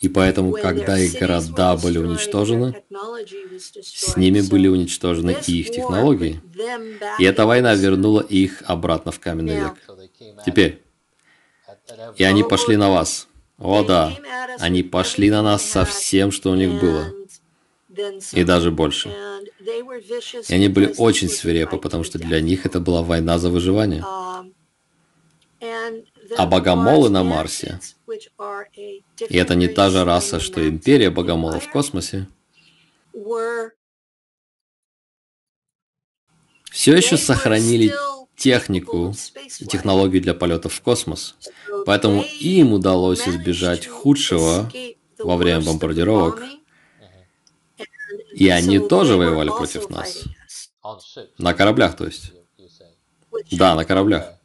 И 0.00 0.08
поэтому, 0.08 0.52
когда 0.52 0.96
их 0.96 1.18
города 1.18 1.76
были 1.76 1.98
уничтожены, 1.98 2.82
с 3.82 4.16
ними 4.16 4.40
были 4.40 4.68
уничтожены 4.68 5.36
и 5.46 5.60
их 5.60 5.70
технологии. 5.70 6.40
И 7.18 7.24
эта 7.24 7.46
война 7.46 7.74
вернула 7.74 8.20
их 8.20 8.62
обратно 8.66 9.10
в 9.10 9.18
каменный 9.18 9.56
век. 9.56 9.74
Теперь, 10.46 10.82
и 12.16 12.22
они 12.22 12.44
пошли 12.44 12.76
на 12.76 12.90
вас. 12.90 13.26
О 13.58 13.82
да, 13.82 14.12
они 14.60 14.84
пошли 14.84 15.30
на 15.30 15.42
нас 15.42 15.64
со 15.64 15.84
всем, 15.84 16.30
что 16.30 16.50
у 16.50 16.54
них 16.54 16.80
было. 16.80 17.12
И 18.32 18.44
даже 18.44 18.70
больше. 18.70 19.12
И 20.48 20.54
они 20.54 20.68
были 20.68 20.94
очень 20.96 21.28
свирепы, 21.28 21.76
потому 21.76 22.04
что 22.04 22.18
для 22.20 22.40
них 22.40 22.66
это 22.66 22.78
была 22.78 23.02
война 23.02 23.38
за 23.38 23.50
выживание. 23.50 24.04
А 26.36 26.46
богомолы 26.46 27.10
на 27.10 27.24
Марсе 27.24 27.80
и 29.28 29.36
это 29.36 29.54
не 29.54 29.68
та 29.68 29.90
же 29.90 30.04
раса, 30.04 30.40
что 30.40 30.66
империя 30.68 31.10
богомолов 31.10 31.64
в 31.64 31.70
космосе. 31.70 32.26
Все 36.70 36.94
еще 36.94 37.16
сохранили 37.16 37.92
технику 38.36 39.14
и 39.58 39.66
технологию 39.66 40.22
для 40.22 40.34
полетов 40.34 40.74
в 40.74 40.82
космос. 40.82 41.36
Поэтому 41.86 42.22
им 42.40 42.72
удалось 42.72 43.26
избежать 43.26 43.86
худшего 43.86 44.70
во 45.18 45.36
время 45.36 45.62
бомбардировок. 45.62 46.42
И 48.32 48.48
они 48.48 48.78
тоже 48.78 49.16
воевали 49.16 49.48
против 49.48 49.90
нас. 49.90 50.24
На 51.38 51.54
кораблях, 51.54 51.96
то 51.96 52.06
есть. 52.06 52.32
Да, 53.50 53.74
на 53.74 53.84
кораблях. 53.84 54.37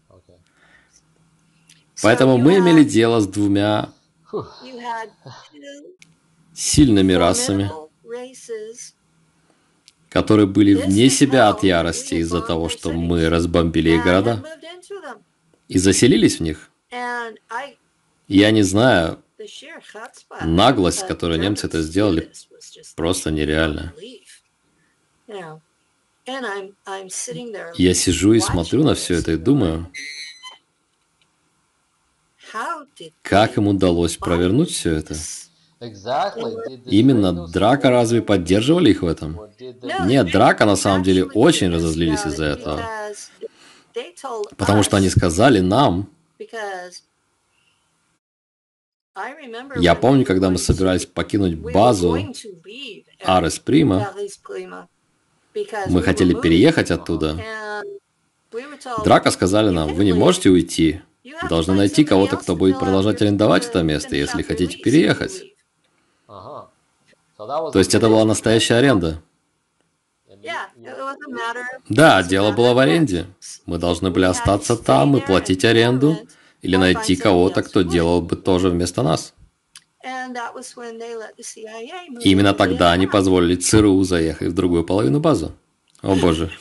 Поэтому 2.01 2.37
мы 2.37 2.57
имели 2.57 2.83
дело 2.83 3.19
с 3.19 3.27
двумя 3.27 3.89
сильными 6.53 7.13
расами, 7.13 7.71
которые 10.09 10.47
были 10.47 10.73
вне 10.75 11.09
себя 11.09 11.49
от 11.49 11.63
ярости 11.63 12.15
из-за 12.15 12.41
того, 12.41 12.69
что 12.69 12.91
мы 12.91 13.29
разбомбили 13.29 13.91
их 13.91 14.03
города 14.03 14.43
и 15.67 15.77
заселились 15.77 16.37
в 16.37 16.43
них. 16.43 16.69
Я 18.27 18.51
не 18.51 18.63
знаю, 18.63 19.23
наглость, 20.41 21.07
которой 21.07 21.37
немцы 21.37 21.67
это 21.67 21.81
сделали, 21.81 22.31
просто 22.95 23.31
нереально. 23.31 23.93
Я 27.75 27.93
сижу 27.93 28.33
и 28.33 28.39
смотрю 28.39 28.83
на 28.83 28.93
все 28.93 29.15
это 29.15 29.33
и 29.33 29.37
думаю, 29.37 29.91
как 33.21 33.57
им 33.57 33.67
удалось 33.67 34.17
провернуть 34.17 34.71
все 34.71 34.95
это? 34.95 35.15
Именно 36.85 37.47
Драка 37.47 37.89
разве 37.89 38.21
поддерживали 38.21 38.91
их 38.91 39.01
в 39.01 39.07
этом? 39.07 39.39
Нет, 40.05 40.31
Драка 40.31 40.65
на 40.65 40.75
самом 40.75 41.03
деле 41.03 41.25
очень 41.25 41.69
разозлились 41.69 42.25
из-за 42.25 42.45
этого. 42.45 42.81
Потому 44.57 44.83
что 44.83 44.97
они 44.97 45.09
сказали 45.09 45.59
нам, 45.59 46.09
я 49.75 49.93
помню, 49.93 50.25
когда 50.25 50.49
мы 50.49 50.57
собирались 50.57 51.05
покинуть 51.05 51.55
базу 51.55 52.17
Арес 53.23 53.59
Прима, 53.59 54.11
мы 55.87 56.01
хотели 56.01 56.33
переехать 56.33 56.89
оттуда. 56.89 57.37
Драка 59.03 59.31
сказали 59.31 59.69
нам, 59.69 59.93
вы 59.93 60.05
не 60.05 60.13
можете 60.13 60.49
уйти, 60.49 61.01
должны 61.49 61.73
найти 61.73 62.03
кого-то, 62.03 62.37
кто 62.37 62.55
будет 62.55 62.79
продолжать 62.79 63.21
арендовать 63.21 63.65
это 63.65 63.83
место, 63.83 64.15
если 64.15 64.41
хотите 64.41 64.77
переехать. 64.77 65.43
То 66.27 66.71
есть 67.75 67.95
это 67.95 68.09
была 68.09 68.25
настоящая 68.25 68.75
аренда. 68.75 69.21
Да, 71.89 72.23
дело 72.23 72.51
было 72.51 72.73
в 72.73 72.79
аренде. 72.79 73.27
Мы 73.65 73.77
должны 73.77 74.11
были 74.11 74.25
остаться 74.25 74.75
там 74.75 75.15
и 75.17 75.21
платить 75.21 75.63
аренду, 75.65 76.17
или 76.61 76.75
найти 76.75 77.15
кого-то, 77.15 77.61
кто 77.61 77.81
делал 77.81 78.21
бы 78.21 78.35
тоже 78.35 78.69
вместо 78.69 79.03
нас. 79.03 79.33
И 82.21 82.31
именно 82.31 82.53
тогда 82.53 82.91
они 82.91 83.07
позволили 83.07 83.55
ЦРУ 83.55 84.03
заехать 84.03 84.49
в 84.49 84.53
другую 84.53 84.83
половину 84.83 85.19
базы. 85.19 85.51
О 86.01 86.15
боже. 86.15 86.51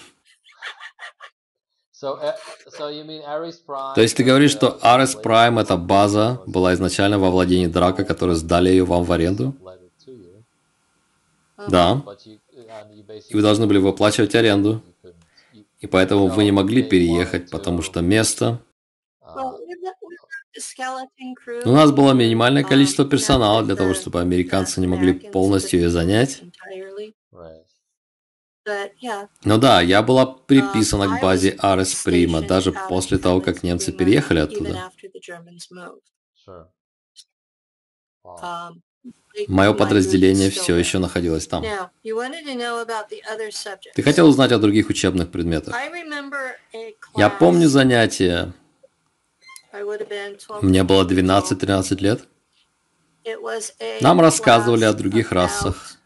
Uh, 2.02 3.94
То 3.94 4.00
есть 4.00 4.16
ты 4.16 4.24
говоришь, 4.24 4.50
что 4.50 4.78
Ares 4.82 5.22
Prime, 5.22 5.60
эта 5.60 5.76
база, 5.76 6.40
была 6.46 6.74
изначально 6.74 7.18
во 7.18 7.30
владении 7.30 7.66
Драка, 7.66 8.04
которые 8.04 8.36
сдали 8.36 8.70
ее 8.70 8.84
вам 8.84 9.04
в 9.04 9.12
аренду? 9.12 9.54
Да. 11.68 12.02
И 13.28 13.34
вы 13.34 13.42
должны 13.42 13.66
были 13.66 13.78
выплачивать 13.78 14.34
аренду. 14.34 14.82
И 15.80 15.86
поэтому 15.86 16.28
вы 16.28 16.44
не 16.44 16.52
могли 16.52 16.82
переехать, 16.82 17.50
потому 17.50 17.82
что 17.82 18.00
место... 18.00 18.60
У 21.64 21.72
нас 21.72 21.90
было 21.90 22.12
минимальное 22.12 22.62
количество 22.62 23.04
персонала 23.04 23.62
для 23.62 23.74
того, 23.74 23.94
чтобы 23.94 24.20
американцы 24.20 24.80
не 24.80 24.86
могли 24.86 25.14
полностью 25.14 25.80
ее 25.80 25.90
занять. 25.90 26.42
Ну 29.44 29.58
да, 29.58 29.80
я 29.80 30.02
была 30.02 30.26
приписана 30.26 31.18
к 31.18 31.20
базе 31.20 31.56
Арес 31.58 31.94
Прима 31.94 32.42
даже 32.42 32.72
после 32.72 33.18
того, 33.18 33.40
как 33.40 33.62
немцы 33.62 33.92
переехали 33.92 34.40
оттуда. 34.40 34.90
Мое 39.48 39.72
подразделение 39.72 40.50
все 40.50 40.76
еще 40.76 40.98
находилось 40.98 41.46
там. 41.46 41.64
Ты 43.94 44.02
хотел 44.02 44.28
узнать 44.28 44.52
о 44.52 44.58
других 44.58 44.90
учебных 44.90 45.30
предметах? 45.30 45.74
Я 47.16 47.30
помню 47.30 47.68
занятия. 47.68 48.52
Мне 50.60 50.84
было 50.84 51.04
12-13 51.04 52.00
лет. 52.00 52.28
Нам 54.00 54.20
рассказывали 54.20 54.84
о 54.84 54.92
других 54.92 55.32
расах 55.32 55.96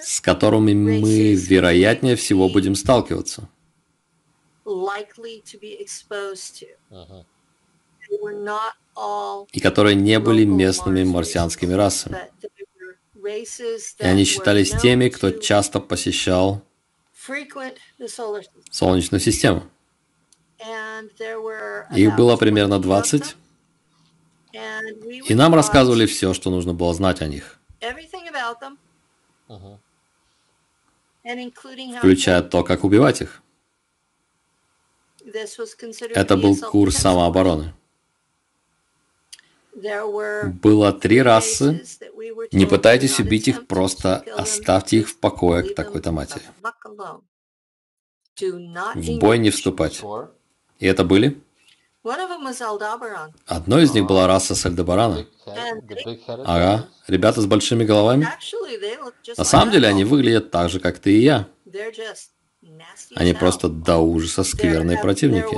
с 0.00 0.20
которыми 0.20 0.72
мы, 0.72 1.34
вероятнее 1.34 2.16
всего, 2.16 2.48
будем 2.48 2.74
сталкиваться. 2.74 3.48
И 9.52 9.60
которые 9.60 9.94
не 9.94 10.18
были 10.18 10.44
местными 10.44 11.04
марсианскими 11.04 11.72
расами. 11.74 12.18
И 13.98 14.04
они 14.04 14.24
считались 14.24 14.70
теми, 14.70 15.08
кто 15.08 15.30
часто 15.30 15.80
посещал 15.80 16.62
Солнечную 18.70 19.20
систему. 19.20 19.62
Их 21.94 22.16
было 22.16 22.36
примерно 22.36 22.78
20. 22.78 23.36
И 24.52 25.34
нам 25.34 25.54
рассказывали 25.54 26.06
все, 26.06 26.34
что 26.34 26.50
нужно 26.50 26.74
было 26.74 26.92
знать 26.92 27.22
о 27.22 27.28
них 27.28 27.60
включая 31.98 32.42
то, 32.42 32.64
как 32.64 32.84
убивать 32.84 33.20
их. 33.22 33.42
Это 36.14 36.36
был 36.36 36.56
курс 36.56 36.96
самообороны. 36.96 37.74
Было 40.62 40.92
три 40.92 41.22
расы. 41.22 41.84
Не 42.52 42.66
пытайтесь 42.66 43.20
убить 43.20 43.48
их, 43.48 43.66
просто 43.66 44.24
оставьте 44.36 44.98
их 44.98 45.08
в 45.08 45.18
покое 45.18 45.62
к 45.62 45.74
такой-то 45.74 46.12
матери. 46.12 46.44
В 48.94 49.18
бой 49.18 49.38
не 49.38 49.50
вступать. 49.50 50.02
И 50.78 50.86
это 50.86 51.04
были? 51.04 51.40
Одно 53.46 53.78
из 53.78 53.92
них 53.92 54.06
была 54.06 54.26
раса 54.26 54.54
Сальдебарана. 54.54 55.26
Ага, 56.46 56.88
ребята 57.06 57.40
с 57.42 57.46
большими 57.46 57.84
головами. 57.84 58.28
На 59.36 59.44
самом 59.44 59.70
деле 59.70 59.88
они 59.88 60.04
выглядят 60.04 60.50
так 60.50 60.70
же, 60.70 60.80
как 60.80 60.98
ты 60.98 61.12
и 61.12 61.22
я. 61.22 61.46
Они 63.16 63.34
просто 63.34 63.68
до 63.68 63.98
ужаса 63.98 64.44
скверные 64.44 64.98
противники. 64.98 65.56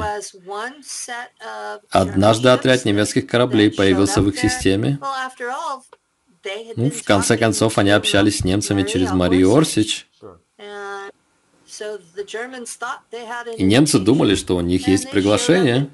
Однажды 1.90 2.48
отряд 2.48 2.84
немецких 2.84 3.26
кораблей 3.26 3.70
появился 3.70 4.20
в 4.20 4.28
их 4.28 4.38
системе. 4.38 4.98
Ну, 6.76 6.90
в 6.90 7.04
конце 7.04 7.38
концов, 7.38 7.78
они 7.78 7.90
общались 7.90 8.38
с 8.38 8.44
немцами 8.44 8.82
через 8.82 9.12
Марию 9.12 9.54
Орсич. 9.54 10.08
И 13.56 13.62
немцы 13.62 13.98
думали, 13.98 14.34
что 14.34 14.56
у 14.56 14.60
них 14.60 14.88
есть 14.88 15.10
приглашение, 15.10 15.90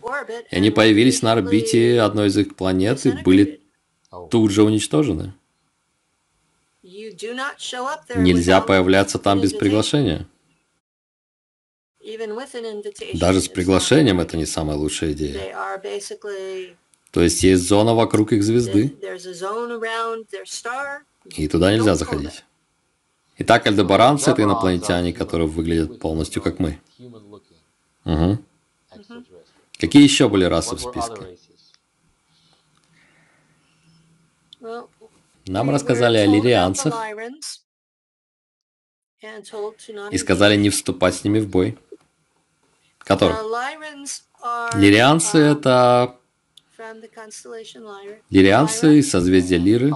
и 0.51 0.57
они 0.57 0.71
появились 0.71 1.23
на 1.23 1.33
орбите 1.33 2.01
одной 2.01 2.29
из 2.29 2.37
их 2.37 2.57
планет 2.57 3.05
и 3.07 3.11
были 3.11 3.61
тут 4.31 4.51
же 4.51 4.63
уничтожены. 4.65 5.35
Нельзя 6.83 8.61
появляться 8.61 9.19
там 9.19 9.41
без 9.41 9.53
приглашения. 9.53 10.27
Даже 13.15 13.41
с 13.41 13.49
приглашением 13.49 14.21
это 14.21 14.37
не 14.37 14.47
самая 14.47 14.77
лучшая 14.77 15.13
идея. 15.13 15.81
То 17.11 17.23
есть 17.23 17.43
есть 17.43 17.63
зона 17.67 17.95
вокруг 17.95 18.33
их 18.33 18.43
звезды, 18.43 18.95
и 21.37 21.49
туда 21.49 21.73
нельзя 21.73 21.95
заходить. 21.95 22.45
Итак, 23.41 23.67
альдебаранцы— 23.69 24.31
это 24.33 24.43
инопланетяне, 24.43 25.13
которые 25.13 25.47
выглядят 25.47 26.01
полностью 26.01 26.43
как 26.43 26.59
мы. 26.59 26.81
Угу. 28.05 28.39
Какие 29.79 30.03
еще 30.03 30.29
были 30.29 30.45
расы 30.45 30.75
в 30.75 30.81
списке? 30.81 31.39
Нам 35.47 35.71
рассказали 35.71 36.19
о 36.19 36.27
лирианцах 36.27 36.95
и 40.11 40.19
сказали 40.19 40.57
не 40.57 40.71
вступать 40.71 41.15
с 41.15 41.23
ними 41.23 41.39
в 41.39 41.49
бой. 41.49 41.79
Которых? 42.99 43.41
Лирианцы— 44.75 45.39
это... 45.39 46.17
Лирианцы 48.31 48.99
из 48.99 49.11
созвездия 49.11 49.59
Лиры. 49.59 49.93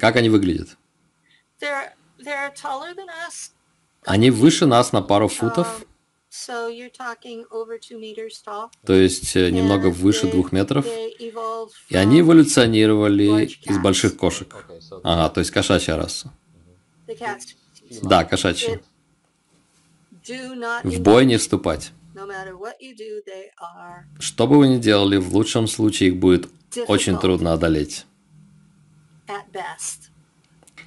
Как 0.00 0.16
они 0.16 0.28
выглядят? 0.28 0.76
Они 4.04 4.30
выше 4.30 4.66
нас 4.66 4.92
на 4.92 5.02
пару 5.02 5.28
футов. 5.28 5.84
То 8.84 8.92
есть 8.92 9.34
э, 9.36 9.50
немного 9.50 9.86
выше 9.86 10.30
двух 10.30 10.52
метров. 10.52 10.86
И 10.86 11.96
они 11.96 12.20
эволюционировали 12.20 13.46
из 13.46 13.78
больших 13.78 14.16
кошек. 14.16 14.54
Ага, 15.02 15.30
то 15.30 15.40
есть 15.40 15.50
кошачья 15.50 15.96
раса. 15.96 16.32
Да, 18.02 18.24
кошачья. 18.24 18.80
В 20.84 21.00
бой 21.00 21.24
не 21.24 21.38
вступать. 21.38 21.92
Что 24.18 24.46
бы 24.46 24.58
вы 24.58 24.68
ни 24.68 24.78
делали, 24.78 25.16
в 25.16 25.34
лучшем 25.34 25.66
случае 25.66 26.10
их 26.10 26.16
будет 26.18 26.48
очень 26.86 27.18
трудно 27.18 27.52
одолеть. 27.54 28.04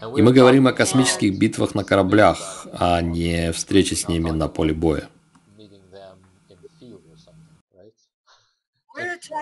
И 0.02 0.22
мы 0.22 0.34
говорим 0.34 0.68
о 0.68 0.74
космических 0.74 1.38
битвах 1.38 1.76
на 1.76 1.84
кораблях, 1.84 2.66
а 2.74 3.02
не 3.02 3.52
встрече 3.52 3.96
с 3.96 4.08
ними 4.08 4.32
на 4.32 4.48
поле 4.48 4.74
боя. 4.74 5.10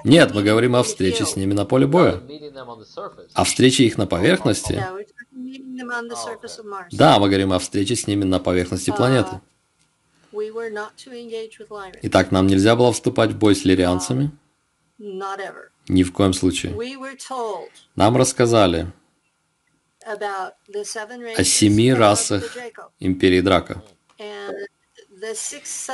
Нет, 0.03 0.33
мы 0.33 0.43
говорим 0.43 0.75
о 0.75 0.83
встрече 0.83 1.25
с 1.25 1.35
ними 1.35 1.53
на 1.53 1.65
поле 1.65 1.87
боя. 1.87 2.21
О 3.33 3.43
встрече 3.43 3.85
их 3.85 3.97
на 3.97 4.05
поверхности. 4.05 4.83
Да, 6.91 7.19
мы 7.19 7.27
говорим 7.27 7.53
о 7.53 7.59
встрече 7.59 7.95
с 7.95 8.07
ними 8.07 8.25
на 8.25 8.39
поверхности 8.39 8.91
планеты. 8.91 9.39
Итак, 12.01 12.31
нам 12.31 12.47
нельзя 12.47 12.75
было 12.75 12.91
вступать 12.91 13.31
в 13.31 13.37
бой 13.37 13.55
с 13.55 13.65
лирианцами? 13.65 14.31
Ни 15.87 16.03
в 16.03 16.11
коем 16.11 16.33
случае. 16.33 16.75
Нам 17.95 18.17
рассказали, 18.17 18.91
о 20.05 21.43
семи 21.43 21.93
расах 21.93 22.57
империи 22.99 23.41
Драка. 23.41 23.83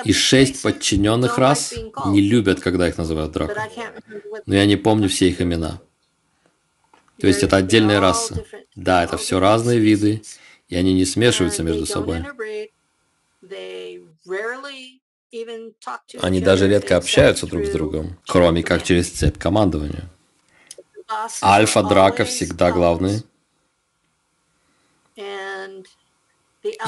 И 0.03 0.13
шесть 0.13 0.61
подчиненных 0.61 1.37
рас 1.37 1.73
не 2.07 2.21
любят, 2.21 2.59
когда 2.59 2.87
их 2.87 2.97
называют 2.97 3.31
Драко. 3.31 3.69
Но 4.45 4.55
я 4.55 4.65
не 4.65 4.75
помню 4.75 5.09
все 5.09 5.29
их 5.29 5.41
имена. 5.41 5.81
То 7.19 7.27
есть 7.27 7.43
это 7.43 7.57
отдельные 7.57 7.99
расы. 7.99 8.45
Да, 8.75 9.03
это 9.03 9.17
все 9.17 9.39
разные 9.39 9.79
виды, 9.79 10.21
и 10.67 10.75
они 10.75 10.93
не 10.93 11.05
смешиваются 11.05 11.63
между 11.63 11.85
собой. 11.85 12.23
Они 16.21 16.39
даже 16.41 16.67
редко 16.67 16.97
общаются 16.97 17.47
друг 17.47 17.65
с 17.65 17.69
другом, 17.69 18.17
кроме 18.25 18.63
как 18.63 18.83
через 18.83 19.09
цепь 19.09 19.37
командования. 19.37 20.09
Альфа 21.41 21.83
Драка 21.83 22.25
всегда 22.25 22.71
главный. 22.71 23.23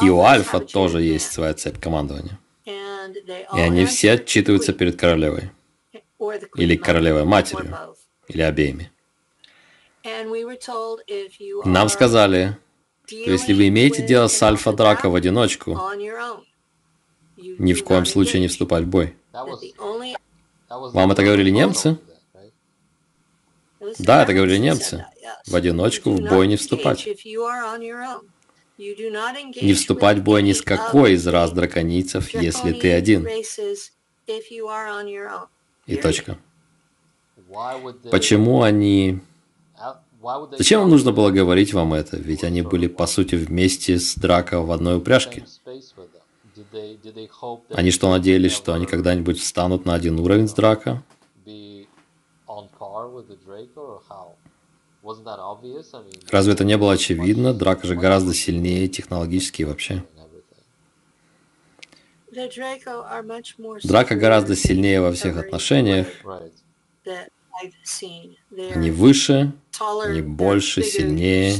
И 0.01 0.09
у 0.09 0.21
Альфа 0.21 0.59
тоже 0.59 1.01
есть 1.01 1.31
своя 1.31 1.53
цепь 1.53 1.79
командования. 1.79 2.39
И 2.65 3.59
они 3.59 3.85
все 3.85 4.13
отчитываются 4.13 4.73
перед 4.73 4.99
королевой. 4.99 5.51
Или 6.55 6.75
королевой 6.75 7.23
матерью. 7.23 7.77
Или 8.27 8.41
обеими. 8.41 8.91
Нам 11.65 11.89
сказали, 11.89 12.57
что 13.05 13.15
если 13.15 13.53
вы 13.53 13.67
имеете 13.69 14.05
дело 14.05 14.27
с 14.27 14.41
Альфа 14.41 14.73
Драко 14.73 15.09
в 15.09 15.15
одиночку, 15.15 15.79
ни 17.37 17.73
в 17.73 17.83
коем 17.83 18.05
случае 18.05 18.41
не 18.41 18.47
вступать 18.47 18.83
в 18.83 18.87
бой. 18.87 19.15
Вам 20.69 21.11
это 21.11 21.23
говорили 21.23 21.49
немцы? 21.49 21.97
Да, 23.99 24.23
это 24.23 24.33
говорили 24.33 24.57
немцы. 24.57 25.05
В 25.45 25.55
одиночку 25.55 26.11
в 26.11 26.21
бой 26.21 26.47
не 26.47 26.55
вступать. 26.55 27.07
Не 28.77 29.73
вступать 29.73 30.19
в 30.19 30.23
бой 30.23 30.43
ни 30.43 30.53
с 30.53 30.61
какой 30.61 31.13
из 31.13 31.25
рас 31.27 31.51
драконицев, 31.51 32.29
если 32.33 32.73
ты 32.73 32.91
один. 32.91 33.27
И 35.85 35.95
точка. 35.95 36.37
Почему 38.11 38.61
они... 38.61 39.19
Зачем 40.57 40.81
им 40.81 40.89
нужно 40.89 41.11
было 41.11 41.31
говорить 41.31 41.73
вам 41.73 41.93
это? 41.93 42.17
Ведь 42.17 42.43
они 42.43 42.61
были, 42.61 42.87
по 42.87 43.07
сути, 43.07 43.35
вместе 43.35 43.97
с 43.99 44.15
Драко 44.15 44.61
в 44.61 44.71
одной 44.71 44.97
упряжке. 44.97 45.45
Они 47.69 47.91
что, 47.91 48.11
надеялись, 48.11 48.51
что 48.51 48.73
они 48.73 48.85
когда-нибудь 48.85 49.39
встанут 49.39 49.85
на 49.85 49.93
один 49.93 50.19
уровень 50.19 50.47
с 50.47 50.53
Драко? 50.53 51.03
Разве 56.29 56.53
это 56.53 56.63
не 56.63 56.77
было 56.77 56.93
очевидно? 56.93 57.53
Драка 57.53 57.87
же 57.87 57.95
гораздо 57.95 58.33
сильнее 58.33 58.87
технологически 58.87 59.63
вообще. 59.63 60.03
Драка 63.83 64.15
гораздо 64.15 64.55
сильнее 64.55 65.01
во 65.01 65.11
всех 65.11 65.37
отношениях. 65.37 66.07
Они 68.75 68.91
выше, 68.91 69.53
они 69.79 70.21
больше, 70.21 70.83
сильнее. 70.83 71.55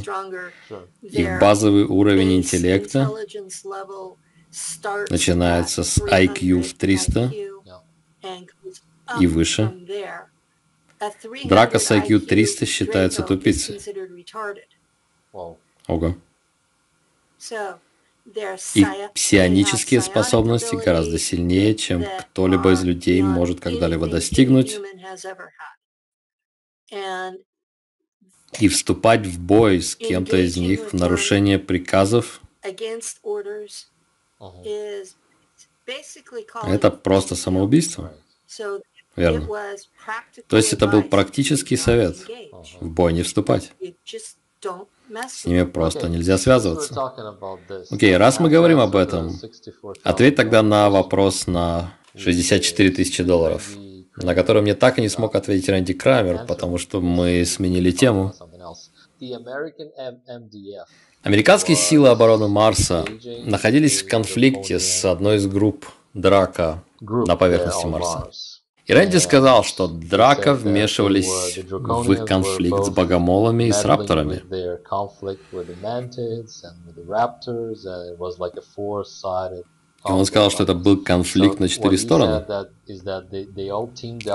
Их 1.01 1.39
базовый 1.39 1.85
уровень 1.85 2.37
интеллекта 2.37 3.09
начинается 5.09 5.83
с 5.83 5.97
IQ 5.97 6.61
в 6.61 6.73
300 6.73 7.31
и 9.19 9.27
выше. 9.27 9.73
Драка 11.45 11.79
с 11.79 11.91
IQ 11.91 12.19
300 12.19 12.65
считается 12.65 13.23
тупицей. 13.23 13.79
Ого. 15.31 16.15
Их 18.73 18.87
псионические 19.13 20.01
способности 20.01 20.75
гораздо 20.75 21.17
сильнее, 21.17 21.75
чем 21.75 22.03
кто-либо 22.19 22.71
из 22.71 22.83
людей 22.83 23.21
может 23.21 23.59
когда-либо 23.59 24.07
достигнуть. 24.07 24.79
И 28.59 28.67
вступать 28.69 29.25
в 29.25 29.39
бой 29.39 29.81
с 29.81 29.95
кем-то 29.95 30.37
из 30.37 30.57
них 30.57 30.91
в 30.91 30.93
нарушение 30.93 31.59
приказов 31.59 32.41
это 36.63 36.91
просто 36.91 37.35
самоубийство. 37.35 38.13
Верно. 39.17 39.47
То 40.47 40.57
есть 40.57 40.71
это 40.73 40.87
был 40.87 41.03
практический 41.03 41.75
совет 41.75 42.15
в 42.79 42.87
бой 42.87 43.13
не 43.13 43.23
вступать. 43.23 43.73
С 45.29 45.45
ними 45.45 45.63
просто 45.63 46.07
нельзя 46.07 46.37
связываться. 46.37 47.13
Окей, 47.89 48.15
раз 48.15 48.39
мы 48.39 48.49
говорим 48.49 48.79
об 48.79 48.95
этом, 48.95 49.39
ответь 50.03 50.35
тогда 50.35 50.61
на 50.61 50.89
вопрос 50.89 51.47
на 51.47 51.93
64 52.15 52.91
тысячи 52.91 53.23
долларов, 53.23 53.69
на 54.17 54.35
который 54.35 54.61
мне 54.61 54.75
так 54.75 54.99
и 54.99 55.01
не 55.01 55.09
смог 55.09 55.35
ответить 55.35 55.67
Рэнди 55.69 55.93
Крамер, 55.93 56.45
потому 56.45 56.77
что 56.77 57.01
мы 57.01 57.43
сменили 57.45 57.91
тему. 57.91 58.33
Американские 61.23 61.75
силы 61.75 62.09
обороны 62.09 62.47
Марса 62.47 63.05
находились 63.45 64.03
в 64.03 64.07
конфликте 64.07 64.79
с 64.79 65.03
одной 65.05 65.37
из 65.37 65.47
групп 65.47 65.87
Драка 66.13 66.83
на 66.99 67.35
поверхности 67.35 67.85
Марса. 67.85 68.29
И 68.87 68.93
Рэнди 68.93 69.17
сказал, 69.17 69.65
что 69.65 69.89
Драка 69.89 70.53
вмешивались 70.53 71.59
в 71.69 72.11
их 72.13 72.25
конфликт 72.25 72.85
с 72.85 72.89
богомолами 72.89 73.65
и 73.65 73.71
с 73.73 73.83
рапторами. 73.83 74.41
И 80.07 80.11
он 80.11 80.25
сказал, 80.25 80.51
что 80.51 80.63
это 80.63 80.73
был 80.73 81.03
конфликт 81.03 81.59
на 81.59 81.67
четыре 81.67 81.97
стороны. 81.97 82.45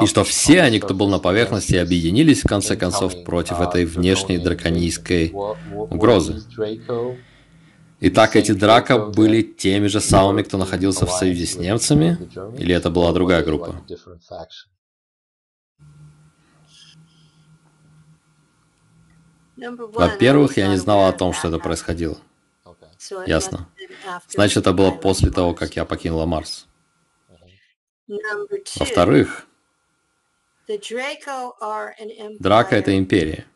И 0.02 0.06
что 0.06 0.24
все 0.24 0.60
они, 0.60 0.80
кто 0.80 0.92
был 0.92 1.08
на 1.08 1.18
поверхности, 1.18 1.76
объединились 1.76 2.42
в 2.42 2.46
конце 2.46 2.76
концов 2.76 3.24
против 3.24 3.58
этой 3.58 3.86
внешней 3.86 4.36
драконийской 4.36 5.32
угрозы. 5.72 6.42
Итак, 8.04 8.34
эти 8.34 8.50
драка 8.50 8.98
были 8.98 9.42
теми 9.42 9.86
же 9.86 10.00
самыми, 10.00 10.42
кто 10.42 10.58
находился 10.58 11.06
в 11.06 11.12
союзе 11.12 11.46
с 11.46 11.54
немцами, 11.56 12.18
или 12.58 12.74
это 12.74 12.90
была 12.90 13.12
другая 13.12 13.44
группа? 13.44 13.80
Во-первых, 19.56 20.56
я 20.56 20.66
не 20.66 20.78
знал 20.78 21.06
о 21.06 21.12
том, 21.12 21.32
что 21.32 21.46
это 21.46 21.60
происходило. 21.60 22.18
Ясно. 23.24 23.68
Значит, 24.28 24.56
это 24.56 24.72
было 24.72 24.90
после 24.90 25.30
того, 25.30 25.54
как 25.54 25.76
я 25.76 25.84
покинула 25.84 26.26
Марс. 26.26 26.66
Во-вторых, 28.08 29.46
Драка— 32.40 32.76
это 32.76 32.98
империя 32.98 33.46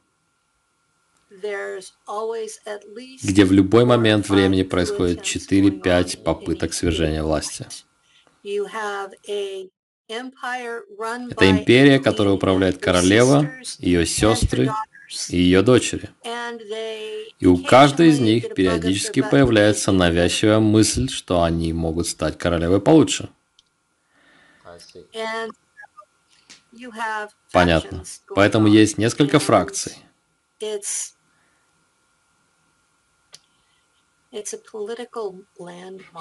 где 3.22 3.44
в 3.44 3.52
любой 3.52 3.84
момент 3.84 4.28
времени 4.28 4.62
происходит 4.62 5.20
4-5 5.22 6.22
попыток 6.22 6.74
свержения 6.74 7.22
власти. 7.22 7.66
Это 10.08 11.50
империя, 11.50 11.98
которой 11.98 12.34
управляет 12.34 12.78
королева, 12.78 13.50
ее 13.78 14.06
сестры 14.06 14.70
и 15.28 15.36
ее 15.36 15.62
дочери. 15.62 16.10
И 17.38 17.46
у 17.46 17.58
каждой 17.58 18.08
из 18.08 18.20
них 18.20 18.54
периодически 18.54 19.22
появляется 19.22 19.92
навязчивая 19.92 20.60
мысль, 20.60 21.08
что 21.08 21.42
они 21.42 21.72
могут 21.72 22.06
стать 22.06 22.38
королевой 22.38 22.80
получше. 22.80 23.28
Понятно. 27.52 28.04
Поэтому 28.34 28.68
есть 28.68 28.98
несколько 28.98 29.38
фракций. 29.38 29.96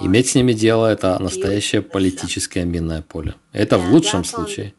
Иметь 0.01 0.29
с 0.29 0.35
ними 0.35 0.53
дело– 0.53 0.85
это 0.91 1.17
настоящее 1.19 1.81
политическое 1.81 2.63
минное 2.63 3.01
поле. 3.01 3.35
Это 3.51 3.77
в 3.77 3.91
лучшем 3.91 4.23
случае. 4.23 4.73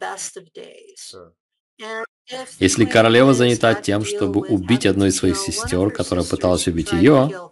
Если 2.58 2.84
королева 2.84 3.34
занята 3.34 3.74
тем, 3.74 4.04
чтобы 4.04 4.40
убить 4.40 4.86
одну 4.86 5.06
из 5.06 5.16
своих 5.16 5.36
сестер, 5.36 5.90
которая 5.90 6.24
пыталась 6.24 6.66
убить 6.66 6.92
ее, 6.92 7.50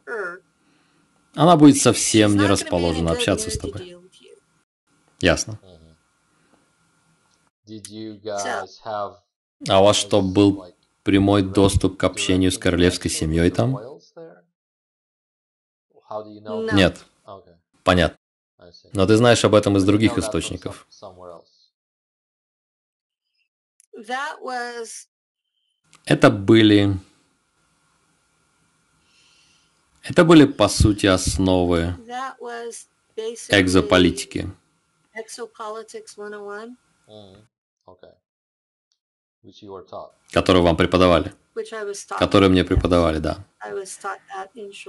она 1.35 1.57
будет 1.57 1.79
совсем 1.79 2.37
не 2.37 2.47
расположена 2.47 3.13
общаться 3.13 3.51
с 3.51 3.59
тобой. 3.59 3.97
Ясно. 5.21 5.59
А 9.69 9.81
у 9.81 9.85
вас 9.85 9.97
что, 9.97 10.21
был 10.21 10.67
прямой 11.03 11.43
доступ 11.43 11.97
к 11.97 12.05
общению 12.05 12.51
с 12.51 12.59
королевской 12.59 13.11
семьей 13.11 13.51
там? 13.51 13.79
Нет. 16.75 17.05
Понятно. 17.83 18.19
Но 18.93 19.07
ты 19.07 19.17
знаешь 19.17 19.45
об 19.45 19.55
этом 19.55 19.77
из 19.77 19.85
других 19.85 20.19
источников. 20.19 20.87
Это 26.05 26.31
были... 26.31 26.99
Это 30.03 30.25
были, 30.25 30.45
по 30.45 30.69
сути, 30.69 31.07
основы 31.07 31.97
экзополитики. 33.49 34.51
Которую 40.33 40.63
вам 40.63 40.77
преподавали. 40.77 41.33
Которые 42.19 42.51
мне 42.51 42.65
преподавали, 42.65 43.19
да. 43.19 43.45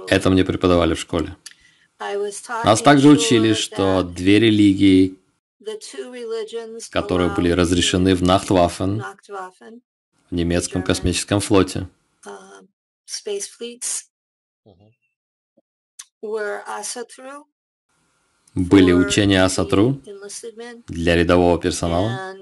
Это 0.08 0.30
мне 0.30 0.44
преподавали 0.44 0.94
в 0.94 1.00
школе. 1.00 1.36
Нас 2.64 2.82
также 2.82 3.08
учили, 3.08 3.54
что 3.54 4.02
две 4.02 4.38
религии, 4.38 5.18
которые 6.90 7.34
были 7.34 7.50
разрешены 7.50 8.14
в 8.14 8.22
Нахтваффен, 8.22 9.02
в 10.30 10.34
немецком 10.34 10.82
космическом 10.82 11.40
флоте, 11.40 11.88
um, 12.24 12.68
были 18.54 18.92
учения 18.92 19.44
Асатру 19.44 20.02
для 20.88 21.14
рядового 21.14 21.58
персонала 21.60 22.34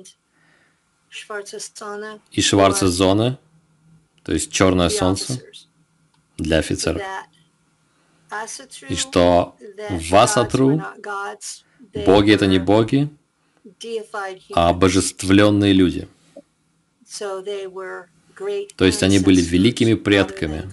и 2.33 2.41
Шварца 2.41 2.89
Зоны 2.89 3.39
то 4.25 4.33
есть 4.33 4.51
черное 4.51 4.89
солнце 4.89 5.41
для 6.39 6.59
офицеров. 6.59 7.03
И 8.89 8.97
что 8.97 9.55
в 9.91 10.15
Асатру 10.17 10.83
боги 12.07 12.33
это 12.33 12.47
не 12.47 12.59
боги, 12.59 13.09
а 14.55 14.71
обожествленные 14.71 15.73
люди. 15.73 16.09
То 18.77 18.85
есть 18.85 19.03
они 19.03 19.19
были 19.21 19.41
великими 19.41 19.95
предками, 19.95 20.69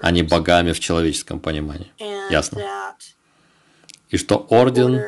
а 0.00 0.10
не 0.10 0.22
богами 0.22 0.72
в 0.72 0.80
человеческом 0.80 1.40
понимании. 1.40 1.92
Ясно? 2.30 2.60
И 4.10 4.16
что 4.16 4.38
орден 4.50 5.00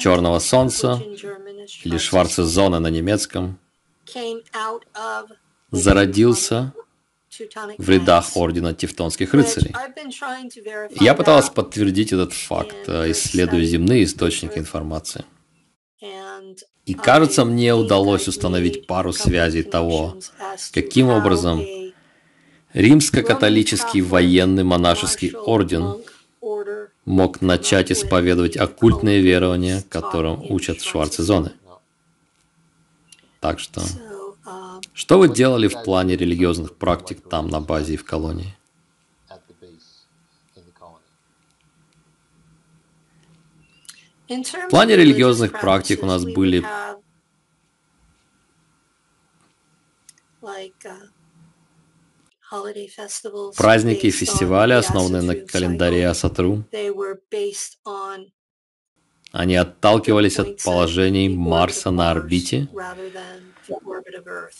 Черного 0.00 0.38
Солнца 0.38 1.02
или 1.84 1.98
Шварцезона 1.98 2.80
на 2.80 2.88
немецком 2.88 3.58
зародился 5.70 6.72
в 7.78 7.88
рядах 7.88 8.36
Ордена 8.36 8.74
Тевтонских 8.74 9.34
рыцарей. 9.34 9.74
Я 11.00 11.14
пыталась 11.14 11.48
подтвердить 11.48 12.12
этот 12.12 12.32
факт, 12.32 12.88
э, 12.88 13.12
исследуя 13.12 13.64
земные 13.64 14.04
источники 14.04 14.58
информации. 14.58 15.24
И 16.86 16.94
кажется, 16.94 17.44
мне 17.44 17.74
удалось 17.74 18.26
установить 18.26 18.86
пару 18.86 19.12
связей 19.12 19.62
того, 19.62 20.16
каким 20.72 21.08
образом 21.08 21.64
римско-католический 22.72 24.00
военный 24.00 24.64
монашеский 24.64 25.32
орден 25.34 26.02
мог 27.10 27.40
начать 27.40 27.90
исповедовать 27.90 28.56
оккультные 28.56 29.20
верования, 29.20 29.82
которым 29.88 30.40
учат 30.48 30.80
шварцезоны. 30.80 31.52
Так 33.40 33.58
что 33.58 33.82
что 34.94 35.18
вы 35.18 35.28
делали 35.28 35.68
в 35.68 35.82
плане 35.82 36.16
религиозных 36.16 36.76
практик 36.76 37.20
там, 37.28 37.48
на 37.48 37.60
базе 37.60 37.94
и 37.94 37.96
в 37.96 38.04
колонии? 38.04 38.56
В 44.28 44.68
плане 44.70 44.96
религиозных 44.96 45.60
практик 45.60 46.02
у 46.04 46.06
нас 46.06 46.24
были 46.24 46.64
праздники 53.56 54.06
и 54.06 54.10
фестивали, 54.10 54.72
основанные 54.72 55.22
на 55.22 55.34
календаре 55.36 56.08
Асатру. 56.08 56.64
Они 59.32 59.54
отталкивались 59.54 60.38
от 60.38 60.62
положений 60.62 61.28
Марса 61.30 61.90
на 61.90 62.10
орбите, 62.10 62.68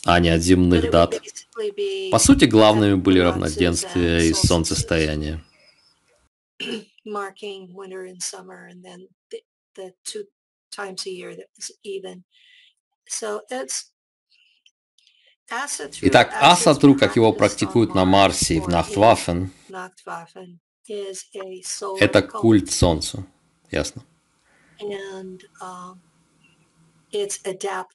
а 0.05 0.19
не 0.19 0.29
от 0.29 0.41
земных 0.41 0.89
дат. 0.89 1.21
По 2.11 2.19
сути, 2.19 2.45
главными 2.45 2.95
были 2.95 3.19
равноденствие 3.19 4.29
и 4.29 4.33
солнцестояние. 4.33 5.43
Итак, 16.01 16.33
асатру, 16.39 16.95
как 16.95 17.15
его 17.15 17.33
практикуют 17.33 17.93
на 17.93 18.05
Марсе 18.05 18.55
и 18.55 18.59
в 18.59 18.67
Нахтваффен, 18.67 19.51
это 21.99 22.21
культ 22.21 22.71
Солнцу. 22.71 23.25
Ясно. 23.69 24.03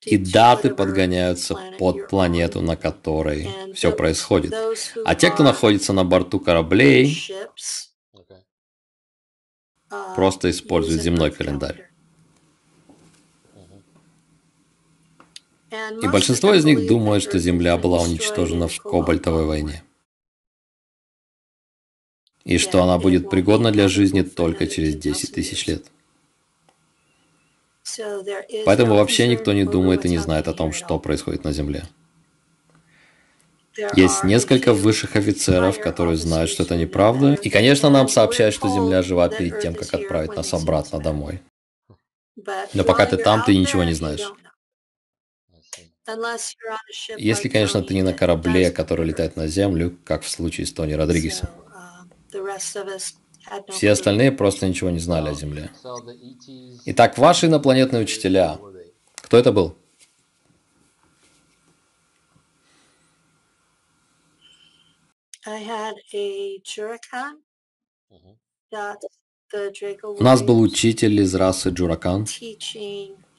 И 0.04 0.16
даты 0.18 0.74
подгоняются 0.74 1.57
под 1.78 2.09
планету, 2.09 2.61
на 2.61 2.76
которой 2.76 3.48
все 3.74 3.90
происходит. 3.90 4.54
А 5.04 5.14
те, 5.14 5.30
кто 5.30 5.42
находится 5.42 5.92
на 5.94 6.04
борту 6.04 6.38
кораблей, 6.38 7.32
просто 10.14 10.50
используют 10.50 11.02
земной 11.02 11.30
календарь. 11.30 11.86
И 15.71 16.09
большинство 16.09 16.55
из 16.55 16.64
них 16.64 16.87
думают, 16.87 17.23
что 17.23 17.39
Земля 17.39 17.77
была 17.77 18.01
уничтожена 18.01 18.69
в 18.69 18.79
Кобальтовой 18.81 19.47
войне. 19.47 19.83
И 22.45 22.59
что 22.59 22.83
она 22.83 22.99
будет 22.99 23.29
пригодна 23.29 23.73
для 23.73 23.89
жизни 23.89 24.23
только 24.23 24.69
через 24.69 24.95
10 24.97 25.35
тысяч 25.35 25.67
лет. 25.67 25.87
Поэтому 28.64 28.95
вообще 28.95 29.27
никто 29.27 29.53
не 29.53 29.64
думает 29.64 30.05
и 30.05 30.09
не 30.09 30.19
знает 30.19 30.47
о 30.49 30.55
том, 30.55 30.73
что 30.73 30.99
происходит 30.99 31.45
на 31.45 31.53
Земле. 31.53 31.85
Есть 33.95 34.25
несколько 34.25 34.73
высших 34.73 35.17
офицеров, 35.17 35.81
которые 35.81 36.17
знают, 36.17 36.51
что 36.51 36.62
это 36.62 36.77
неправда. 36.77 37.35
И, 37.35 37.51
конечно, 37.51 37.91
нам 37.91 38.09
сообщают, 38.09 38.55
что 38.55 38.69
Земля 38.69 39.03
жива 39.03 39.29
перед 39.29 39.61
тем, 39.61 39.75
как 39.75 39.93
отправить 39.93 40.35
нас 40.35 40.55
обратно 40.55 41.01
домой. 41.01 41.43
Но 42.75 42.85
пока 42.85 43.07
ты 43.07 43.17
там, 43.17 43.43
ты 43.45 43.57
ничего 43.57 43.85
не 43.85 43.93
знаешь. 43.93 44.33
Если, 47.18 47.48
конечно, 47.48 47.82
ты 47.82 47.94
не 47.94 48.02
на 48.02 48.12
корабле, 48.12 48.70
который 48.70 49.07
летает 49.07 49.36
на 49.36 49.46
Землю, 49.48 49.98
как 50.04 50.22
в 50.22 50.28
случае 50.28 50.66
с 50.66 50.72
Тони 50.72 50.92
Родригесом. 50.92 51.48
Все 53.68 53.90
остальные 53.90 54.32
просто 54.32 54.68
ничего 54.68 54.90
не 54.90 54.98
знали 54.98 55.30
о 55.30 55.34
Земле. 55.34 55.70
Итак, 56.86 57.18
ваши 57.18 57.46
инопланетные 57.46 58.02
учителя. 58.02 58.59
Кто 59.14 59.36
это 59.36 59.52
был? 59.52 59.76
У 70.02 70.22
нас 70.22 70.42
был 70.42 70.61
учитель 70.61 71.20
из 71.20 71.34
расы 71.34 71.70
Джуракан. 71.70 72.26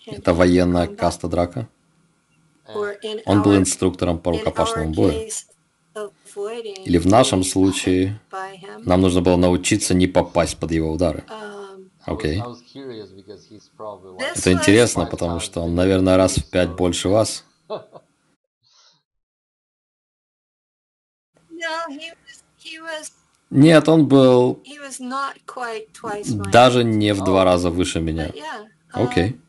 Это 0.05 0.33
военная 0.33 0.87
каста 0.87 1.27
драка. 1.27 1.67
Он 3.25 3.43
был 3.43 3.55
инструктором 3.55 4.19
по 4.19 4.31
рукопашному 4.31 4.93
бою. 4.93 5.29
Или 6.85 6.97
в 6.97 7.07
нашем 7.07 7.43
случае 7.43 8.19
нам 8.79 9.01
нужно 9.01 9.21
было 9.21 9.37
научиться 9.37 9.93
не 9.93 10.07
попасть 10.07 10.57
под 10.57 10.71
его 10.71 10.91
удары. 10.91 11.23
Окей. 12.05 12.39
Okay. 12.39 13.27
Это 14.35 14.51
интересно, 14.53 15.05
потому 15.05 15.39
что 15.39 15.61
он, 15.61 15.75
наверное, 15.75 16.15
раз 16.15 16.37
в 16.37 16.49
пять 16.49 16.69
больше 16.69 17.09
вас. 17.09 17.43
Нет, 23.49 23.89
он 23.89 24.07
был 24.07 24.63
даже 26.51 26.83
не 26.83 27.13
в 27.13 27.23
два 27.23 27.43
раза 27.43 27.69
выше 27.69 27.99
меня. 27.99 28.31
Окей. 28.93 29.31
Okay. 29.31 29.39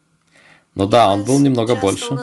Ну 0.79 0.87
да, 0.87 1.13
он 1.13 1.25
был 1.25 1.41
немного 1.41 1.75
больше. 1.75 2.15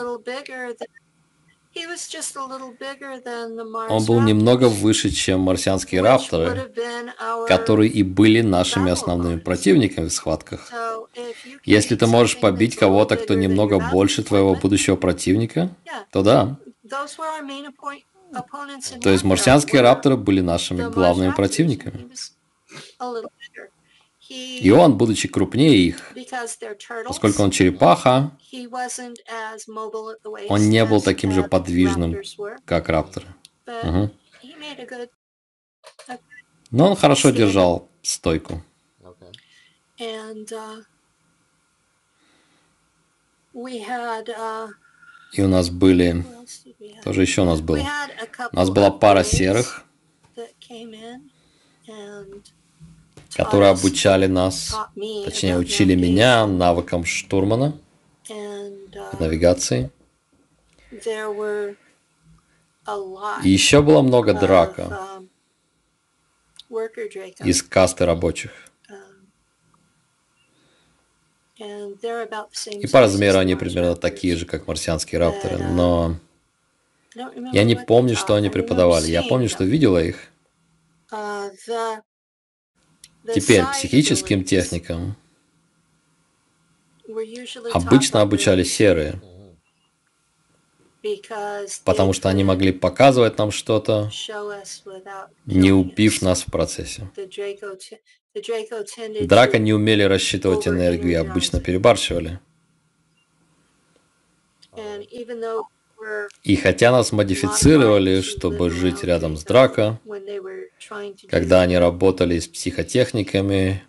Он 3.90 4.06
был 4.06 4.22
немного 4.22 4.70
выше, 4.70 5.10
чем 5.10 5.42
марсианские 5.42 6.02
рапторы, 6.02 6.72
которые 7.50 7.92
и 7.92 8.02
были 8.02 8.40
нашими 8.40 8.92
основными 8.92 9.40
противниками 9.40 10.08
в 10.08 10.14
схватках. 10.14 10.72
Если 11.66 11.98
ты 11.98 12.08
можешь 12.08 12.40
побить 12.40 12.78
кого-то, 12.78 13.18
кто 13.18 13.34
немного 13.34 13.78
больше 13.92 14.24
твоего 14.24 14.56
будущего 14.56 14.96
противника, 14.96 15.70
то 16.12 16.24
да. 16.24 16.58
То 19.02 19.10
есть 19.10 19.26
марсианские 19.26 19.82
рапторы 19.82 20.16
были 20.16 20.40
нашими 20.40 20.90
главными 20.90 21.32
противниками. 21.32 22.10
И 24.28 24.72
он, 24.72 24.98
будучи 24.98 25.28
крупнее 25.28 25.78
их, 25.78 26.14
поскольку 27.06 27.44
он 27.44 27.52
черепаха, 27.52 28.32
он 30.50 30.70
не 30.70 30.86
был 30.86 31.02
таким 31.02 31.32
же 31.32 31.44
подвижным, 31.44 32.22
как 32.66 32.90
рапторы. 32.90 33.28
Угу. 33.68 34.12
Но 36.72 36.90
он 36.90 36.96
хорошо 36.96 37.30
держал 37.30 37.88
стойку. 38.02 38.64
Uh, 39.98 40.46
uh, 43.56 44.70
И 45.32 45.42
у 45.42 45.48
нас 45.48 45.70
были... 45.70 46.26
Тоже 47.04 47.22
еще 47.22 47.44
у 47.44 47.46
нас 47.46 47.62
было. 47.62 47.80
У 48.52 48.56
нас 48.56 48.70
была 48.70 48.92
пара 48.92 49.24
серых, 49.24 49.86
которые 53.36 53.72
обучали 53.72 54.28
нас, 54.28 54.76
точнее, 55.26 55.58
учили 55.58 55.94
меня 55.96 56.48
навыкам 56.48 57.04
штурмана 57.04 57.78
и 58.30 59.18
навигации. 59.20 59.92
И 63.44 63.50
еще 63.50 63.82
было 63.82 64.02
много 64.02 64.34
драка 64.34 65.20
из 67.40 67.62
касты 67.62 68.06
рабочих. 68.06 68.52
И 71.58 72.88
по 72.88 73.00
размеру 73.02 73.40
они 73.40 73.56
примерно 73.56 73.96
такие 73.96 74.36
же, 74.36 74.46
как 74.46 74.68
марсианские 74.68 75.20
рапторы, 75.20 75.58
но 75.58 76.16
я 77.54 77.64
не 77.64 77.76
помню, 77.76 78.16
что 78.16 78.36
они 78.36 78.50
преподавали. 78.50 79.08
Я 79.08 79.24
помню, 79.24 79.50
что 79.50 79.64
видела 79.64 80.02
их. 80.02 80.30
Теперь 83.34 83.64
психическим 83.66 84.44
техникам 84.44 85.16
обычно 87.74 88.22
обучали 88.22 88.64
серые, 88.64 89.22
потому 91.84 92.14
что 92.14 92.30
они 92.30 92.44
могли 92.44 92.72
показывать 92.72 93.38
нам 93.38 93.52
что-то, 93.52 94.12
не 95.46 95.72
убив 95.72 96.22
нас 96.22 96.44
в 96.44 96.52
процессе. 96.52 97.10
Драка 99.22 99.58
не 99.60 99.74
умели 99.74 100.04
рассчитывать 100.04 100.68
энергию 100.68 101.12
и 101.12 101.16
обычно 101.16 101.62
перебарщивали. 101.62 102.40
И 106.44 106.56
хотя 106.56 106.92
нас 106.92 107.12
модифицировали, 107.12 108.22
чтобы 108.22 108.70
жить 108.70 109.04
рядом 109.04 109.38
с 109.38 109.44
Драко, 109.44 110.00
когда 111.30 111.62
они 111.62 111.78
работали 111.78 112.40
с 112.40 112.48
психотехниками, 112.48 113.84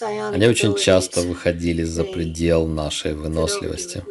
они 0.00 0.46
очень 0.46 0.74
часто 0.76 1.20
выходили 1.20 1.82
за 1.82 2.04
предел 2.04 2.66
нашей 2.66 3.14
выносливости. 3.14 4.02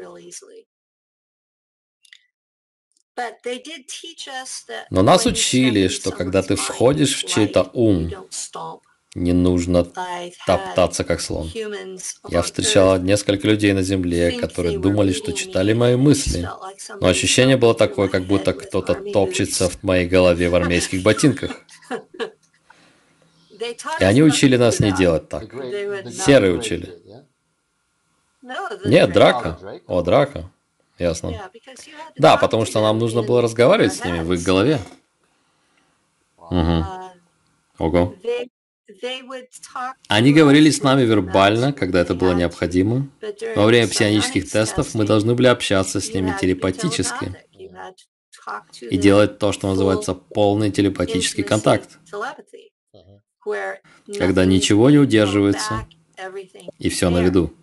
Но 4.90 5.02
нас 5.02 5.26
учили, 5.26 5.88
что 5.88 6.12
когда 6.12 6.42
ты 6.42 6.56
входишь 6.56 7.16
в 7.16 7.28
чей-то 7.28 7.70
ум, 7.74 8.12
не 9.14 9.34
нужно 9.34 9.86
топтаться, 10.46 11.04
как 11.04 11.20
слон. 11.20 11.52
Я 12.30 12.42
встречала 12.42 12.98
несколько 12.98 13.48
людей 13.48 13.74
на 13.74 13.82
Земле, 13.82 14.32
которые 14.40 14.80
думали, 14.80 15.12
что 15.12 15.34
читали 15.34 15.74
мои 15.74 15.96
мысли. 15.96 16.48
Но 17.00 17.08
ощущение 17.08 17.58
было 17.58 17.76
такое, 17.76 18.08
как 18.08 18.24
будто 18.24 18.54
кто-то 18.54 18.96
топчется 19.12 19.70
в 19.70 19.84
моей 19.84 20.08
голове 20.08 20.50
в 20.50 20.56
армейских 20.56 21.04
ботинках. 21.04 21.52
И 24.00 24.04
они 24.04 24.24
учили 24.24 24.58
нас 24.58 24.80
не 24.80 24.92
делать 24.92 25.30
так. 25.30 25.52
Серые 26.12 26.54
учили. 26.54 27.00
Нет, 28.86 29.12
драка. 29.12 29.60
О, 29.88 30.02
драка. 30.02 30.50
Ясно. 30.98 31.52
Да, 32.18 32.38
потому 32.38 32.66
что 32.66 32.82
нам 32.82 32.98
нужно 32.98 33.24
было 33.24 33.42
разговаривать 33.42 33.94
с 33.94 34.06
ними 34.06 34.20
в 34.20 34.34
их 34.34 34.44
голове. 34.44 34.80
Угу. 36.38 36.86
Ого. 37.80 38.16
Они 40.08 40.34
говорили 40.34 40.70
с 40.70 40.84
нами 40.84 41.04
вербально, 41.04 41.74
когда 41.74 42.02
это 42.02 42.14
было 42.16 42.34
необходимо. 42.34 43.10
Во 43.56 43.66
время 43.66 43.88
псионических 43.88 44.50
тестов 44.50 44.94
мы 44.94 45.06
должны 45.06 45.34
были 45.36 45.48
общаться 45.48 46.00
с 46.00 46.14
ними 46.14 46.36
телепатически 46.40 47.36
и 48.82 48.98
делать 48.98 49.38
то, 49.40 49.52
что 49.52 49.68
называется 49.68 50.14
полный 50.14 50.72
телепатический 50.72 51.44
контакт, 51.44 52.00
когда 54.18 54.46
ничего 54.46 54.90
не 54.90 54.98
удерживается 54.98 55.88
и 56.80 56.90
все 56.90 57.10
на 57.10 57.22
виду. 57.22 57.54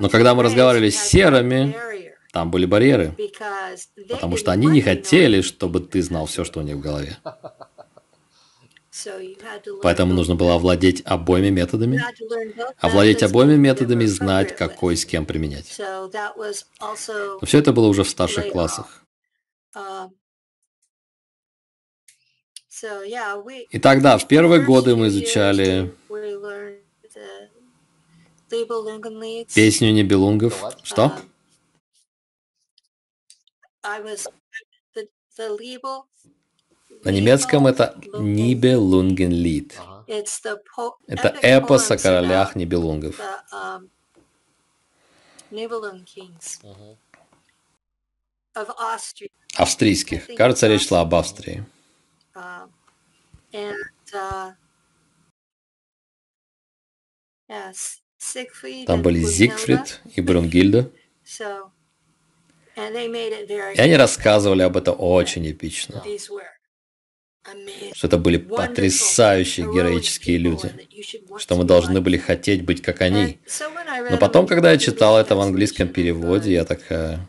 Но 0.00 0.08
когда 0.08 0.34
мы 0.34 0.42
разговаривали 0.42 0.90
с 0.90 1.00
серыми, 1.00 1.74
Там 2.34 2.50
были 2.50 2.66
барьеры, 2.66 3.14
потому 4.10 4.36
что 4.36 4.50
они 4.50 4.66
не 4.66 4.80
хотели, 4.80 5.40
чтобы 5.40 5.78
ты 5.78 6.02
знал 6.02 6.26
все, 6.26 6.42
что 6.42 6.58
у 6.58 6.62
них 6.64 6.74
в 6.74 6.80
голове. 6.80 7.16
Поэтому 9.82 10.14
нужно 10.14 10.36
было 10.36 10.54
овладеть 10.54 11.02
обоими 11.04 11.50
методами, 11.50 12.00
овладеть 12.78 13.22
обоими 13.22 13.56
методами 13.56 14.04
и 14.04 14.06
знать, 14.06 14.56
какой 14.56 14.96
с 14.96 15.04
кем 15.04 15.26
применять. 15.26 15.76
Но 15.78 17.40
все 17.42 17.58
это 17.58 17.72
было 17.72 17.88
уже 17.88 18.04
в 18.04 18.08
старших 18.08 18.52
классах. 18.52 19.04
И 23.70 23.78
тогда, 23.78 24.18
в 24.18 24.28
первые 24.28 24.62
годы 24.62 24.94
мы 24.94 25.08
изучали 25.08 25.92
песню 29.54 29.92
Небелунгов. 29.92 30.62
Что? 30.82 31.12
На 37.04 37.10
немецком 37.10 37.66
это 37.66 37.94
Нибелунgenlied. 38.14 39.72
Это 41.06 41.28
эпос 41.42 41.90
о 41.90 41.98
королях 41.98 42.56
Нибелунгов. 42.56 43.20
Австрийских. 49.56 50.26
Кажется, 50.36 50.66
речь 50.68 50.86
шла 50.86 51.00
об 51.02 51.14
Австрии. 51.14 51.64
Там 58.86 59.02
были 59.02 59.20
Зигфрид 59.20 60.00
и 60.14 60.20
Брунгильда. 60.20 60.90
И 62.76 63.80
они 63.80 63.96
рассказывали 63.96 64.62
об 64.62 64.76
этом 64.76 64.96
очень 64.98 65.50
эпично. 65.50 66.02
Что 67.92 68.06
это 68.06 68.18
были 68.18 68.38
потрясающие 68.38 69.66
героические 69.66 70.38
люди. 70.38 70.72
Что 71.36 71.56
мы 71.56 71.64
должны 71.64 72.00
были 72.00 72.16
хотеть 72.16 72.64
быть 72.64 72.80
как 72.82 73.02
они. 73.02 73.38
Но 74.10 74.16
потом, 74.20 74.46
когда 74.46 74.72
я 74.72 74.78
читал 74.78 75.18
это 75.18 75.36
в 75.36 75.40
английском 75.40 75.88
переводе, 75.88 76.52
я 76.52 76.64
такая... 76.64 77.26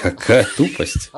Какая 0.00 0.46
тупость. 0.56 1.10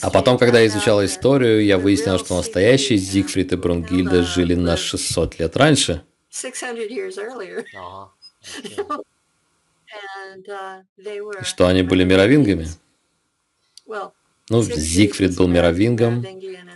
А 0.00 0.10
потом, 0.10 0.38
когда 0.38 0.60
я 0.60 0.66
изучал 0.66 1.04
историю, 1.04 1.64
я 1.64 1.78
выяснил, 1.78 2.18
что 2.18 2.36
настоящие 2.36 2.98
Зигфрид 2.98 3.52
и 3.52 3.56
Брунгильда 3.56 4.22
жили 4.22 4.54
на 4.54 4.76
600 4.76 5.38
лет 5.38 5.56
раньше. 5.56 6.02
Что 11.42 11.66
они 11.66 11.82
были 11.82 12.04
мировингами? 12.04 12.66
Ну, 14.48 14.62
Зигфрид 14.62 15.36
был 15.36 15.48
мировингом, 15.48 16.24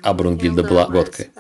а 0.02 0.14
Брунгильда 0.14 0.62
была 0.62 0.86
готкой. 0.86 1.30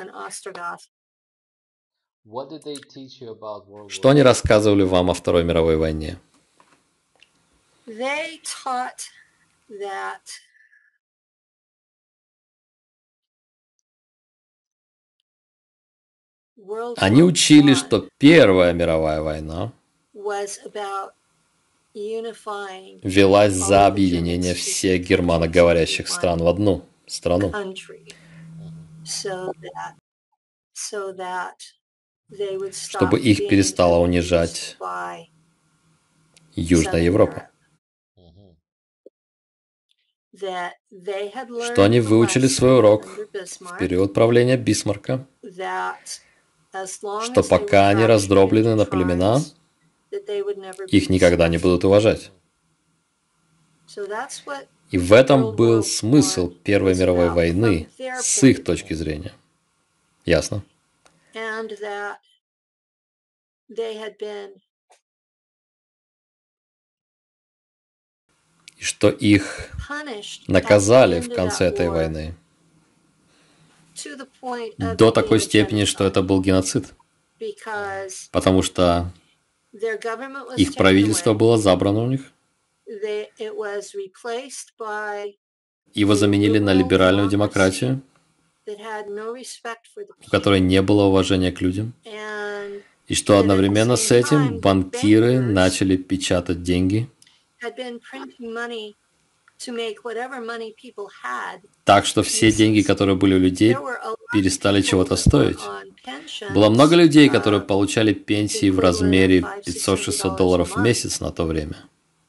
Что 3.88 4.08
они 4.08 4.22
рассказывали 4.22 4.82
вам 4.82 5.10
о 5.10 5.14
Второй 5.14 5.44
мировой 5.44 5.76
войне? 5.76 6.18
Они 16.96 17.22
учили, 17.22 17.74
что 17.74 18.08
Первая 18.18 18.72
мировая 18.72 19.20
война 19.22 19.72
велась 23.02 23.54
за 23.54 23.86
объединение 23.86 24.52
всех 24.52 25.02
германоговорящих 25.08 26.08
стран 26.08 26.40
в 26.40 26.46
одну 26.46 26.84
страну, 27.06 27.52
чтобы 32.72 33.18
их 33.18 33.48
перестала 33.48 33.98
унижать 33.98 34.76
Южная 36.54 37.02
Европа. 37.02 37.48
Что 40.34 41.84
они 41.84 42.00
выучили 42.00 42.46
свой 42.46 42.76
урок 42.76 43.06
в 43.06 43.78
период 43.78 44.12
правления 44.12 44.58
Бисмарка, 44.58 45.26
что 47.22 47.42
пока 47.48 47.88
они 47.88 48.04
раздроблены 48.04 48.74
на 48.74 48.84
племена, 48.84 49.40
их 50.88 51.10
никогда 51.10 51.48
не 51.48 51.58
будут 51.58 51.84
уважать. 51.84 52.30
И 54.90 54.98
в 54.98 55.12
этом 55.12 55.54
был 55.56 55.82
смысл 55.82 56.48
Первой 56.48 56.94
мировой 56.94 57.30
войны 57.30 57.88
с 57.98 58.42
их 58.44 58.64
точки 58.64 58.94
зрения. 58.94 59.32
Ясно? 60.24 60.62
И 68.78 68.82
что 68.82 69.08
их 69.08 69.70
наказали 70.46 71.20
в 71.20 71.34
конце 71.34 71.66
этой 71.66 71.88
войны 71.88 72.34
до 74.78 75.10
такой 75.10 75.40
степени, 75.40 75.84
что 75.84 76.04
это 76.04 76.22
был 76.22 76.40
геноцид. 76.40 76.94
Потому 78.30 78.62
что 78.62 79.12
их 80.56 80.74
правительство 80.74 81.34
было 81.34 81.58
забрано 81.58 82.02
у 82.02 82.08
них. 82.08 82.32
Его 85.94 86.14
заменили 86.14 86.58
на 86.58 86.72
либеральную 86.72 87.28
демократию, 87.28 88.02
у 88.66 90.30
которой 90.30 90.60
не 90.60 90.82
было 90.82 91.04
уважения 91.04 91.52
к 91.52 91.60
людям. 91.60 91.92
И 93.08 93.14
что 93.14 93.38
одновременно 93.38 93.96
с 93.96 94.10
этим 94.10 94.58
банкиры 94.58 95.40
начали 95.40 95.96
печатать 95.96 96.62
деньги, 96.62 97.08
так 101.84 102.04
что 102.04 102.22
все 102.22 102.52
деньги, 102.52 102.82
которые 102.82 103.16
были 103.16 103.34
у 103.34 103.38
людей, 103.38 103.76
перестали 104.32 104.82
чего-то 104.82 105.16
стоить. 105.16 105.58
Было 106.54 106.70
много 106.70 106.96
людей, 106.96 107.28
которые 107.28 107.60
получали 107.60 108.12
пенсии 108.12 108.70
в 108.70 108.78
размере 108.78 109.44
500-600 109.66 110.36
долларов 110.36 110.76
в 110.76 110.80
месяц 110.80 111.20
на 111.20 111.30
то 111.30 111.44
время. 111.44 111.76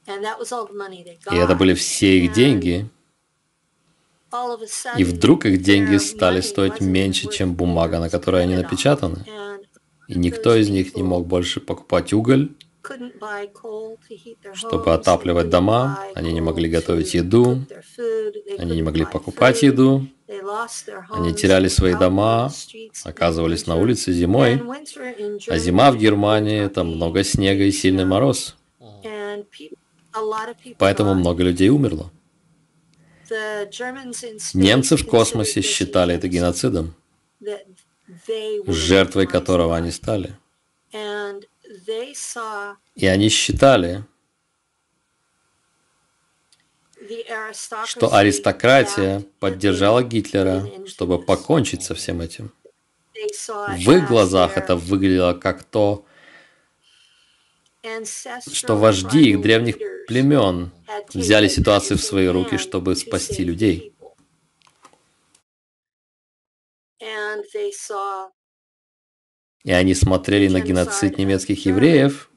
И 0.07 1.35
это 1.35 1.55
были 1.55 1.73
все 1.73 2.19
их 2.19 2.33
деньги. 2.33 2.89
И 4.97 5.03
вдруг 5.03 5.45
их 5.45 5.61
деньги 5.61 5.97
стали 5.97 6.41
стоить 6.41 6.81
меньше, 6.81 7.29
чем 7.29 7.53
бумага, 7.55 7.99
на 7.99 8.09
которой 8.09 8.43
они 8.43 8.55
напечатаны. 8.55 9.25
И 10.07 10.17
никто 10.17 10.55
из 10.55 10.69
них 10.69 10.95
не 10.95 11.03
мог 11.03 11.27
больше 11.27 11.59
покупать 11.59 12.13
уголь, 12.13 12.49
чтобы 14.53 14.93
отапливать 14.93 15.49
дома, 15.49 15.99
они 16.15 16.33
не 16.33 16.41
могли 16.41 16.69
готовить 16.69 17.13
еду, 17.13 17.65
они 18.57 18.75
не 18.75 18.83
могли 18.83 19.05
покупать 19.05 19.63
еду, 19.63 20.07
они 21.09 21.33
теряли 21.33 21.67
свои 21.67 21.95
дома, 21.95 22.51
оказывались 23.03 23.67
на 23.67 23.75
улице 23.75 24.11
зимой, 24.11 24.61
а 25.47 25.57
зима 25.57 25.91
в 25.91 25.97
Германии– 25.97 26.61
это 26.65 26.83
много 26.83 27.23
снега 27.23 27.63
и 27.63 27.71
сильный 27.71 28.05
мороз. 28.05 28.55
Поэтому 30.77 31.13
много 31.13 31.43
людей 31.43 31.69
умерло. 31.69 32.11
Немцы 34.53 34.95
в 34.95 35.05
космосе 35.05 35.61
считали 35.61 36.15
это 36.15 36.27
геноцидом, 36.27 36.95
жертвой 38.67 39.27
которого 39.27 39.75
они 39.75 39.91
стали. 39.91 40.37
И 42.95 43.05
они 43.07 43.29
считали, 43.29 44.03
что 47.85 48.13
аристократия 48.13 49.23
поддержала 49.39 50.03
Гитлера, 50.03 50.65
чтобы 50.87 51.21
покончить 51.21 51.83
со 51.83 51.95
всем 51.95 52.21
этим. 52.21 52.51
В 53.13 53.91
их 53.91 54.07
глазах 54.07 54.57
это 54.57 54.75
выглядело 54.75 55.33
как 55.33 55.63
то, 55.63 56.05
что 58.51 58.75
вожди 58.75 59.29
их 59.29 59.41
древних 59.41 59.77
племен 60.07 60.71
взяли 61.13 61.47
ситуацию 61.47 61.97
в 61.97 62.03
свои 62.03 62.27
руки, 62.27 62.57
чтобы 62.57 62.95
спасти 62.95 63.43
людей. 63.43 63.93
И 69.63 69.71
они 69.71 69.93
смотрели 69.95 70.47
на 70.47 70.61
геноцид 70.61 71.17
немецких 71.17 71.65
евреев 71.65 72.29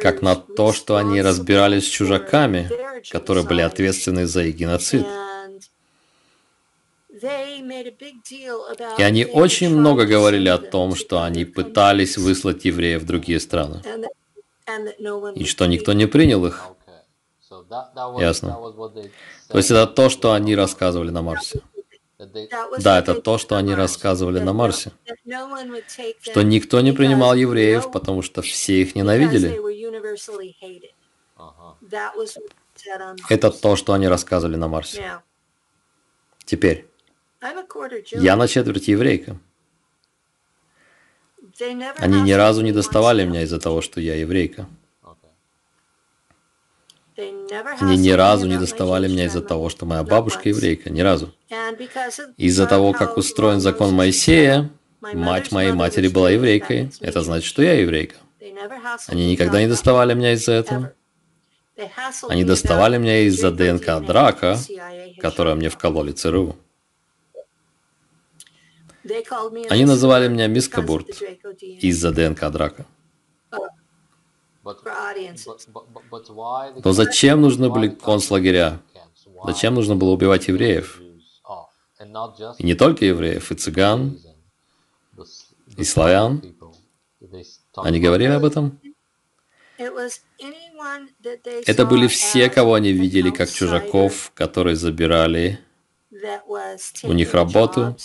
как 0.00 0.22
на 0.22 0.36
то, 0.36 0.72
что 0.72 0.96
они 0.96 1.22
разбирались 1.22 1.86
с 1.86 1.90
чужаками, 1.90 2.68
которые 3.10 3.44
были 3.44 3.62
ответственны 3.62 4.26
за 4.26 4.44
их 4.44 4.56
геноцид. 4.56 5.06
И 8.98 9.02
они 9.02 9.24
очень 9.26 9.70
много 9.70 10.06
говорили 10.06 10.48
о 10.48 10.58
том, 10.58 10.94
что 10.94 11.22
они 11.22 11.44
пытались 11.44 12.16
выслать 12.18 12.64
евреев 12.64 13.02
в 13.02 13.06
другие 13.06 13.38
страны, 13.40 13.82
и 15.34 15.44
что 15.44 15.66
никто 15.66 15.92
не 15.92 16.06
принял 16.06 16.44
их. 16.46 16.66
Ясно. 18.18 18.56
То 19.48 19.58
есть 19.58 19.70
это 19.70 19.86
то, 19.86 20.08
что 20.08 20.32
они 20.32 20.56
рассказывали 20.56 21.10
на 21.10 21.22
Марсе. 21.22 21.60
Да, 22.78 22.98
это 22.98 23.14
то, 23.14 23.38
что 23.38 23.56
они 23.56 23.74
рассказывали 23.74 24.38
на 24.38 24.52
Марсе. 24.52 24.92
Что 26.20 26.42
никто 26.42 26.80
не 26.80 26.92
принимал 26.92 27.34
евреев, 27.34 27.90
потому 27.90 28.22
что 28.22 28.42
все 28.42 28.82
их 28.82 28.94
ненавидели. 28.94 29.60
Это 33.28 33.50
то, 33.50 33.76
что 33.76 33.92
они 33.92 34.08
рассказывали 34.08 34.56
на 34.56 34.68
Марсе. 34.68 35.20
Теперь, 36.44 36.86
я 38.12 38.36
на 38.36 38.48
четверть 38.48 38.88
еврейка. 38.88 39.38
Они 41.98 42.20
ни 42.20 42.32
разу 42.32 42.62
не 42.62 42.72
доставали 42.72 43.24
меня 43.24 43.42
из-за 43.42 43.60
того, 43.60 43.80
что 43.80 44.00
я 44.00 44.14
еврейка. 44.14 44.66
Они 47.80 47.96
ни 47.96 48.10
разу 48.10 48.46
не 48.46 48.56
доставали 48.56 49.08
меня 49.08 49.26
из-за 49.26 49.42
того, 49.42 49.68
что 49.68 49.86
моя 49.86 50.02
бабушка 50.02 50.48
еврейка. 50.48 50.90
Ни 50.90 51.00
разу. 51.00 51.32
Из-за 52.36 52.66
того, 52.66 52.92
как 52.92 53.16
устроен 53.16 53.60
закон 53.60 53.92
Моисея, 53.94 54.70
мать 55.00 55.52
моей 55.52 55.72
матери 55.72 56.08
была 56.08 56.30
еврейкой. 56.30 56.90
Это 57.00 57.22
значит, 57.22 57.46
что 57.46 57.62
я 57.62 57.74
еврейка. 57.74 58.16
Они 59.08 59.30
никогда 59.30 59.60
не 59.60 59.68
доставали 59.68 60.14
меня 60.14 60.32
из-за 60.32 60.52
этого. 60.52 60.92
Они 62.28 62.44
доставали 62.44 62.98
меня 62.98 63.20
из-за 63.22 63.50
ДНК 63.50 64.04
драка, 64.06 64.58
которую 65.20 65.56
мне 65.56 65.68
вкололи 65.68 66.12
ЦРУ. 66.12 66.56
Они 69.68 69.84
называли 69.84 70.28
меня 70.28 70.46
мисс 70.46 70.68
Кабурт 70.68 71.08
из-за 71.60 72.12
ДНК 72.12 72.50
драка. 72.50 72.86
Но 76.84 76.92
зачем 76.92 77.40
нужны 77.40 77.68
были 77.70 77.88
концлагеря? 77.88 78.80
Зачем 79.44 79.74
нужно 79.74 79.96
было 79.96 80.10
убивать 80.10 80.48
евреев? 80.48 81.00
И 82.58 82.64
не 82.64 82.74
только 82.74 83.04
евреев, 83.04 83.50
и 83.50 83.54
цыган, 83.54 84.18
и 85.76 85.84
славян. 85.84 86.42
Они 87.76 88.00
говорили 88.00 88.30
об 88.30 88.44
этом? 88.44 88.80
Это 91.66 91.86
были 91.86 92.06
все, 92.06 92.50
кого 92.50 92.74
они 92.74 92.92
видели 92.92 93.30
как 93.30 93.50
чужаков, 93.50 94.32
которые 94.34 94.76
забирали 94.76 95.58
у 97.02 97.12
них 97.12 97.34
работу 97.34 97.96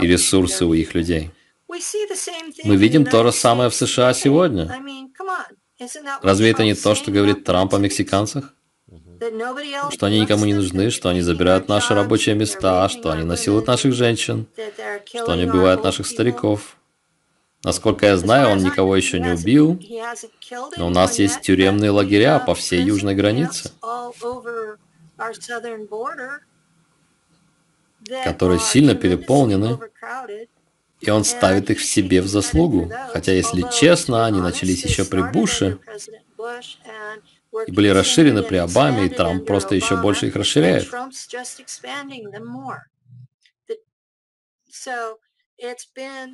и 0.00 0.06
ресурсы 0.06 0.64
у 0.64 0.72
их 0.72 0.94
людей. 0.94 1.30
Мы 1.68 2.76
видим 2.76 3.04
то 3.04 3.22
же 3.24 3.32
самое 3.32 3.70
в 3.70 3.74
США 3.74 4.14
сегодня. 4.14 4.70
Разве 6.22 6.50
это 6.50 6.64
не 6.64 6.74
то, 6.74 6.94
что 6.94 7.10
говорит 7.10 7.44
Трамп 7.44 7.74
о 7.74 7.78
мексиканцах? 7.78 8.54
Что 9.90 10.06
они 10.06 10.20
никому 10.20 10.44
не 10.44 10.54
нужны, 10.54 10.90
что 10.90 11.08
они 11.08 11.22
забирают 11.22 11.68
наши 11.68 11.94
рабочие 11.94 12.34
места, 12.34 12.88
что 12.88 13.10
они 13.10 13.24
насилуют 13.24 13.66
наших 13.66 13.94
женщин, 13.94 14.46
что 15.06 15.32
они 15.32 15.44
убивают 15.44 15.82
наших 15.82 16.06
стариков. 16.06 16.76
Насколько 17.64 18.06
я 18.06 18.16
знаю, 18.16 18.50
он 18.50 18.58
никого 18.58 18.94
еще 18.94 19.18
не 19.18 19.30
убил, 19.30 19.80
но 20.76 20.86
у 20.86 20.90
нас 20.90 21.18
есть 21.18 21.40
тюремные 21.40 21.90
лагеря 21.90 22.38
по 22.38 22.54
всей 22.54 22.82
южной 22.82 23.14
границе, 23.14 23.72
которые 28.24 28.60
сильно 28.60 28.94
переполнены, 28.94 29.78
и 31.00 31.10
он 31.10 31.24
ставит 31.24 31.70
их 31.70 31.78
в 31.78 31.84
себе 31.84 32.20
в 32.22 32.26
заслугу. 32.26 32.90
Хотя, 33.12 33.32
если 33.32 33.64
честно, 33.72 34.26
они 34.26 34.40
начались 34.40 34.84
еще 34.84 35.04
при 35.04 35.22
Буше 35.22 35.78
и 37.66 37.72
были 37.72 37.88
расширены 37.88 38.42
при 38.42 38.56
Обаме, 38.56 39.06
и 39.06 39.08
Трамп 39.08 39.46
просто 39.46 39.74
еще 39.74 39.96
больше 39.96 40.26
их 40.26 40.36
расширяет. 40.36 40.88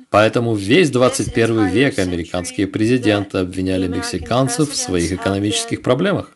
Поэтому 0.09 0.55
весь 0.55 0.91
21 0.91 1.67
век 1.67 1.97
американские 1.97 2.67
президенты 2.67 3.37
обвиняли 3.37 3.87
мексиканцев 3.87 4.69
в 4.69 4.75
своих 4.75 5.13
экономических 5.13 5.81
проблемах. 5.81 6.35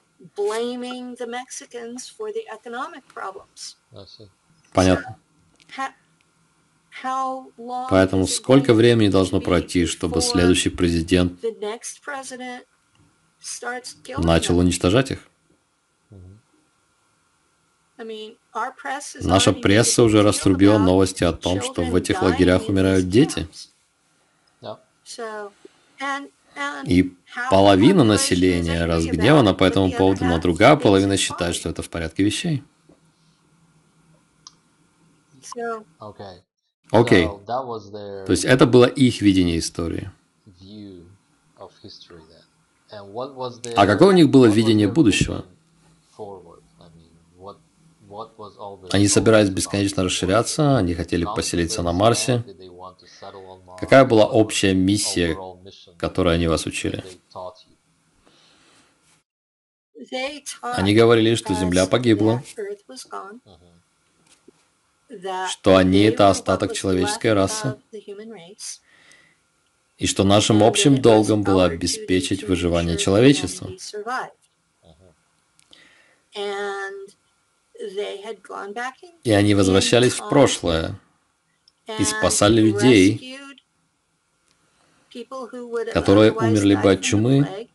Понятно. 4.73 5.17
Поэтому 7.89 8.27
сколько 8.27 8.73
времени 8.73 9.09
должно 9.09 9.41
пройти, 9.41 9.85
чтобы 9.85 10.21
следующий 10.21 10.69
президент 10.69 11.39
начал 14.17 14.57
уничтожать 14.57 15.11
их? 15.11 15.19
Наша 19.21 19.53
пресса 19.53 20.03
уже 20.03 20.21
раструбила 20.21 20.77
новости 20.77 21.23
о 21.23 21.33
том, 21.33 21.61
что 21.61 21.83
в 21.83 21.95
этих 21.95 22.21
лагерях 22.21 22.69
умирают 22.69 23.09
дети. 23.09 23.47
И 26.85 27.15
половина 27.49 28.03
населения 28.03 28.85
разгневана 28.85 29.53
по 29.53 29.63
этому 29.63 29.91
поводу, 29.91 30.25
но 30.25 30.39
другая 30.39 30.75
половина 30.75 31.17
считает, 31.17 31.55
что 31.55 31.69
это 31.69 31.81
в 31.81 31.89
порядке 31.89 32.23
вещей. 32.23 32.63
Окей. 36.91 37.25
Okay. 37.25 38.25
То 38.25 38.31
есть 38.31 38.45
это 38.45 38.65
было 38.65 38.85
их 38.85 39.21
видение 39.21 39.59
истории. 39.59 40.11
А 43.75 43.85
какое 43.85 44.09
у 44.09 44.11
них 44.11 44.29
было 44.29 44.45
видение 44.45 44.87
будущего? 44.87 45.45
Они 48.91 49.07
собирались 49.07 49.49
бесконечно 49.49 50.03
расширяться, 50.03 50.77
они 50.77 50.93
хотели 50.93 51.25
поселиться 51.25 51.83
на 51.83 51.91
Марсе. 51.91 52.43
Какая 53.79 54.05
была 54.05 54.25
общая 54.25 54.73
миссия, 54.73 55.37
которой 55.97 56.35
они 56.35 56.47
вас 56.47 56.65
учили? 56.65 57.03
Они 60.61 60.95
говорили, 60.95 61.35
что 61.35 61.53
Земля 61.53 61.85
погибла, 61.85 62.41
что 65.49 65.75
они— 65.75 66.03
это 66.03 66.29
остаток 66.29 66.73
человеческой 66.73 67.33
расы, 67.33 67.77
и 69.97 70.05
что 70.05 70.23
нашим 70.23 70.63
общим 70.63 71.01
долгом 71.01 71.43
было 71.43 71.65
обеспечить 71.65 72.43
выживание 72.43 72.97
человечества. 72.97 73.71
И 79.23 79.31
они 79.31 79.55
возвращались 79.55 80.13
в 80.13 80.29
прошлое 80.29 80.99
и 81.99 82.03
спасали 82.03 82.61
людей, 82.61 83.39
которые 85.93 86.31
умерли 86.31 86.75
бы 86.75 86.91
от 86.91 87.01
чумы. 87.01 87.67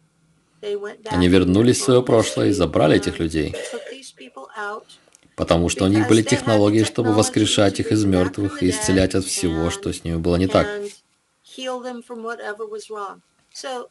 Они 1.07 1.29
вернулись 1.29 1.81
в 1.81 1.85
свое 1.85 2.03
прошлое 2.05 2.49
и 2.49 2.53
забрали 2.53 2.97
этих 2.97 3.19
людей 3.19 3.57
потому 5.37 5.69
что 5.69 5.85
у 5.85 5.89
них 5.89 6.09
были 6.09 6.23
технологии, 6.23 6.85
чтобы 6.85 7.13
воскрешать 7.13 7.81
их 7.81 7.93
из 7.93 8.05
мертвых 8.05 8.63
и 8.63 8.71
исцелять 8.71 9.15
от 9.15 9.25
всего, 9.25 9.71
что 9.71 9.93
с 9.93 10.05
ними 10.05 10.17
было 10.17 10.37
не 10.37 10.47
так. 10.47 10.69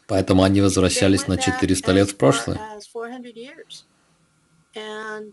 Поэтому 0.07 0.43
они 0.43 0.61
возвращались 0.61 1.27
на 1.27 1.37
400 1.37 1.91
лет 1.91 2.09
в 2.09 2.15
прошлое. 2.15 2.59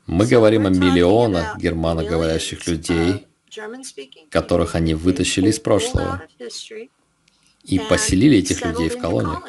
Мы 0.07 0.27
говорим 0.27 0.67
о 0.67 0.71
миллионах 0.71 1.59
германоговорящих 1.59 2.67
людей, 2.67 3.27
которых 4.31 4.75
они 4.75 4.95
вытащили 4.95 5.49
из 5.49 5.61
прошлого 5.61 6.23
и 7.65 7.79
поселили 7.79 8.39
этих 8.39 8.65
людей 8.65 8.89
в 8.89 8.99
колониях. 8.99 9.43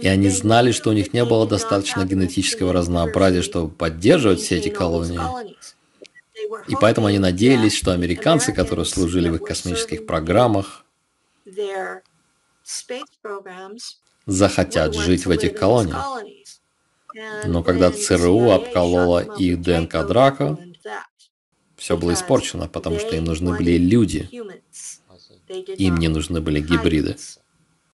И 0.00 0.08
они 0.08 0.28
знали, 0.28 0.72
что 0.72 0.90
у 0.90 0.92
них 0.92 1.12
не 1.12 1.24
было 1.24 1.46
достаточно 1.46 2.04
генетического 2.04 2.72
разнообразия, 2.72 3.42
чтобы 3.42 3.72
поддерживать 3.72 4.40
все 4.40 4.56
эти 4.58 4.68
колонии. 4.68 5.20
И 6.68 6.74
поэтому 6.80 7.06
они 7.06 7.18
надеялись, 7.18 7.74
что 7.74 7.92
американцы, 7.92 8.52
которые 8.52 8.84
служили 8.84 9.28
в 9.28 9.36
их 9.36 9.42
космических 9.42 10.06
программах, 10.06 10.84
захотят 14.26 14.94
жить 14.94 15.26
в 15.26 15.30
этих 15.30 15.54
колониях. 15.58 16.22
Но 17.46 17.62
когда 17.62 17.90
ЦРУ 17.90 18.50
обколола 18.50 19.20
их 19.38 19.62
ДНК 19.62 20.06
драка, 20.06 20.58
все 21.76 21.96
было 21.96 22.12
испорчено, 22.12 22.68
потому 22.68 22.98
что 22.98 23.16
им 23.16 23.24
нужны 23.24 23.56
были 23.56 23.78
люди. 23.78 24.28
Им 25.48 25.96
не 25.96 26.08
нужны 26.08 26.40
были 26.40 26.60
гибриды. 26.60 27.16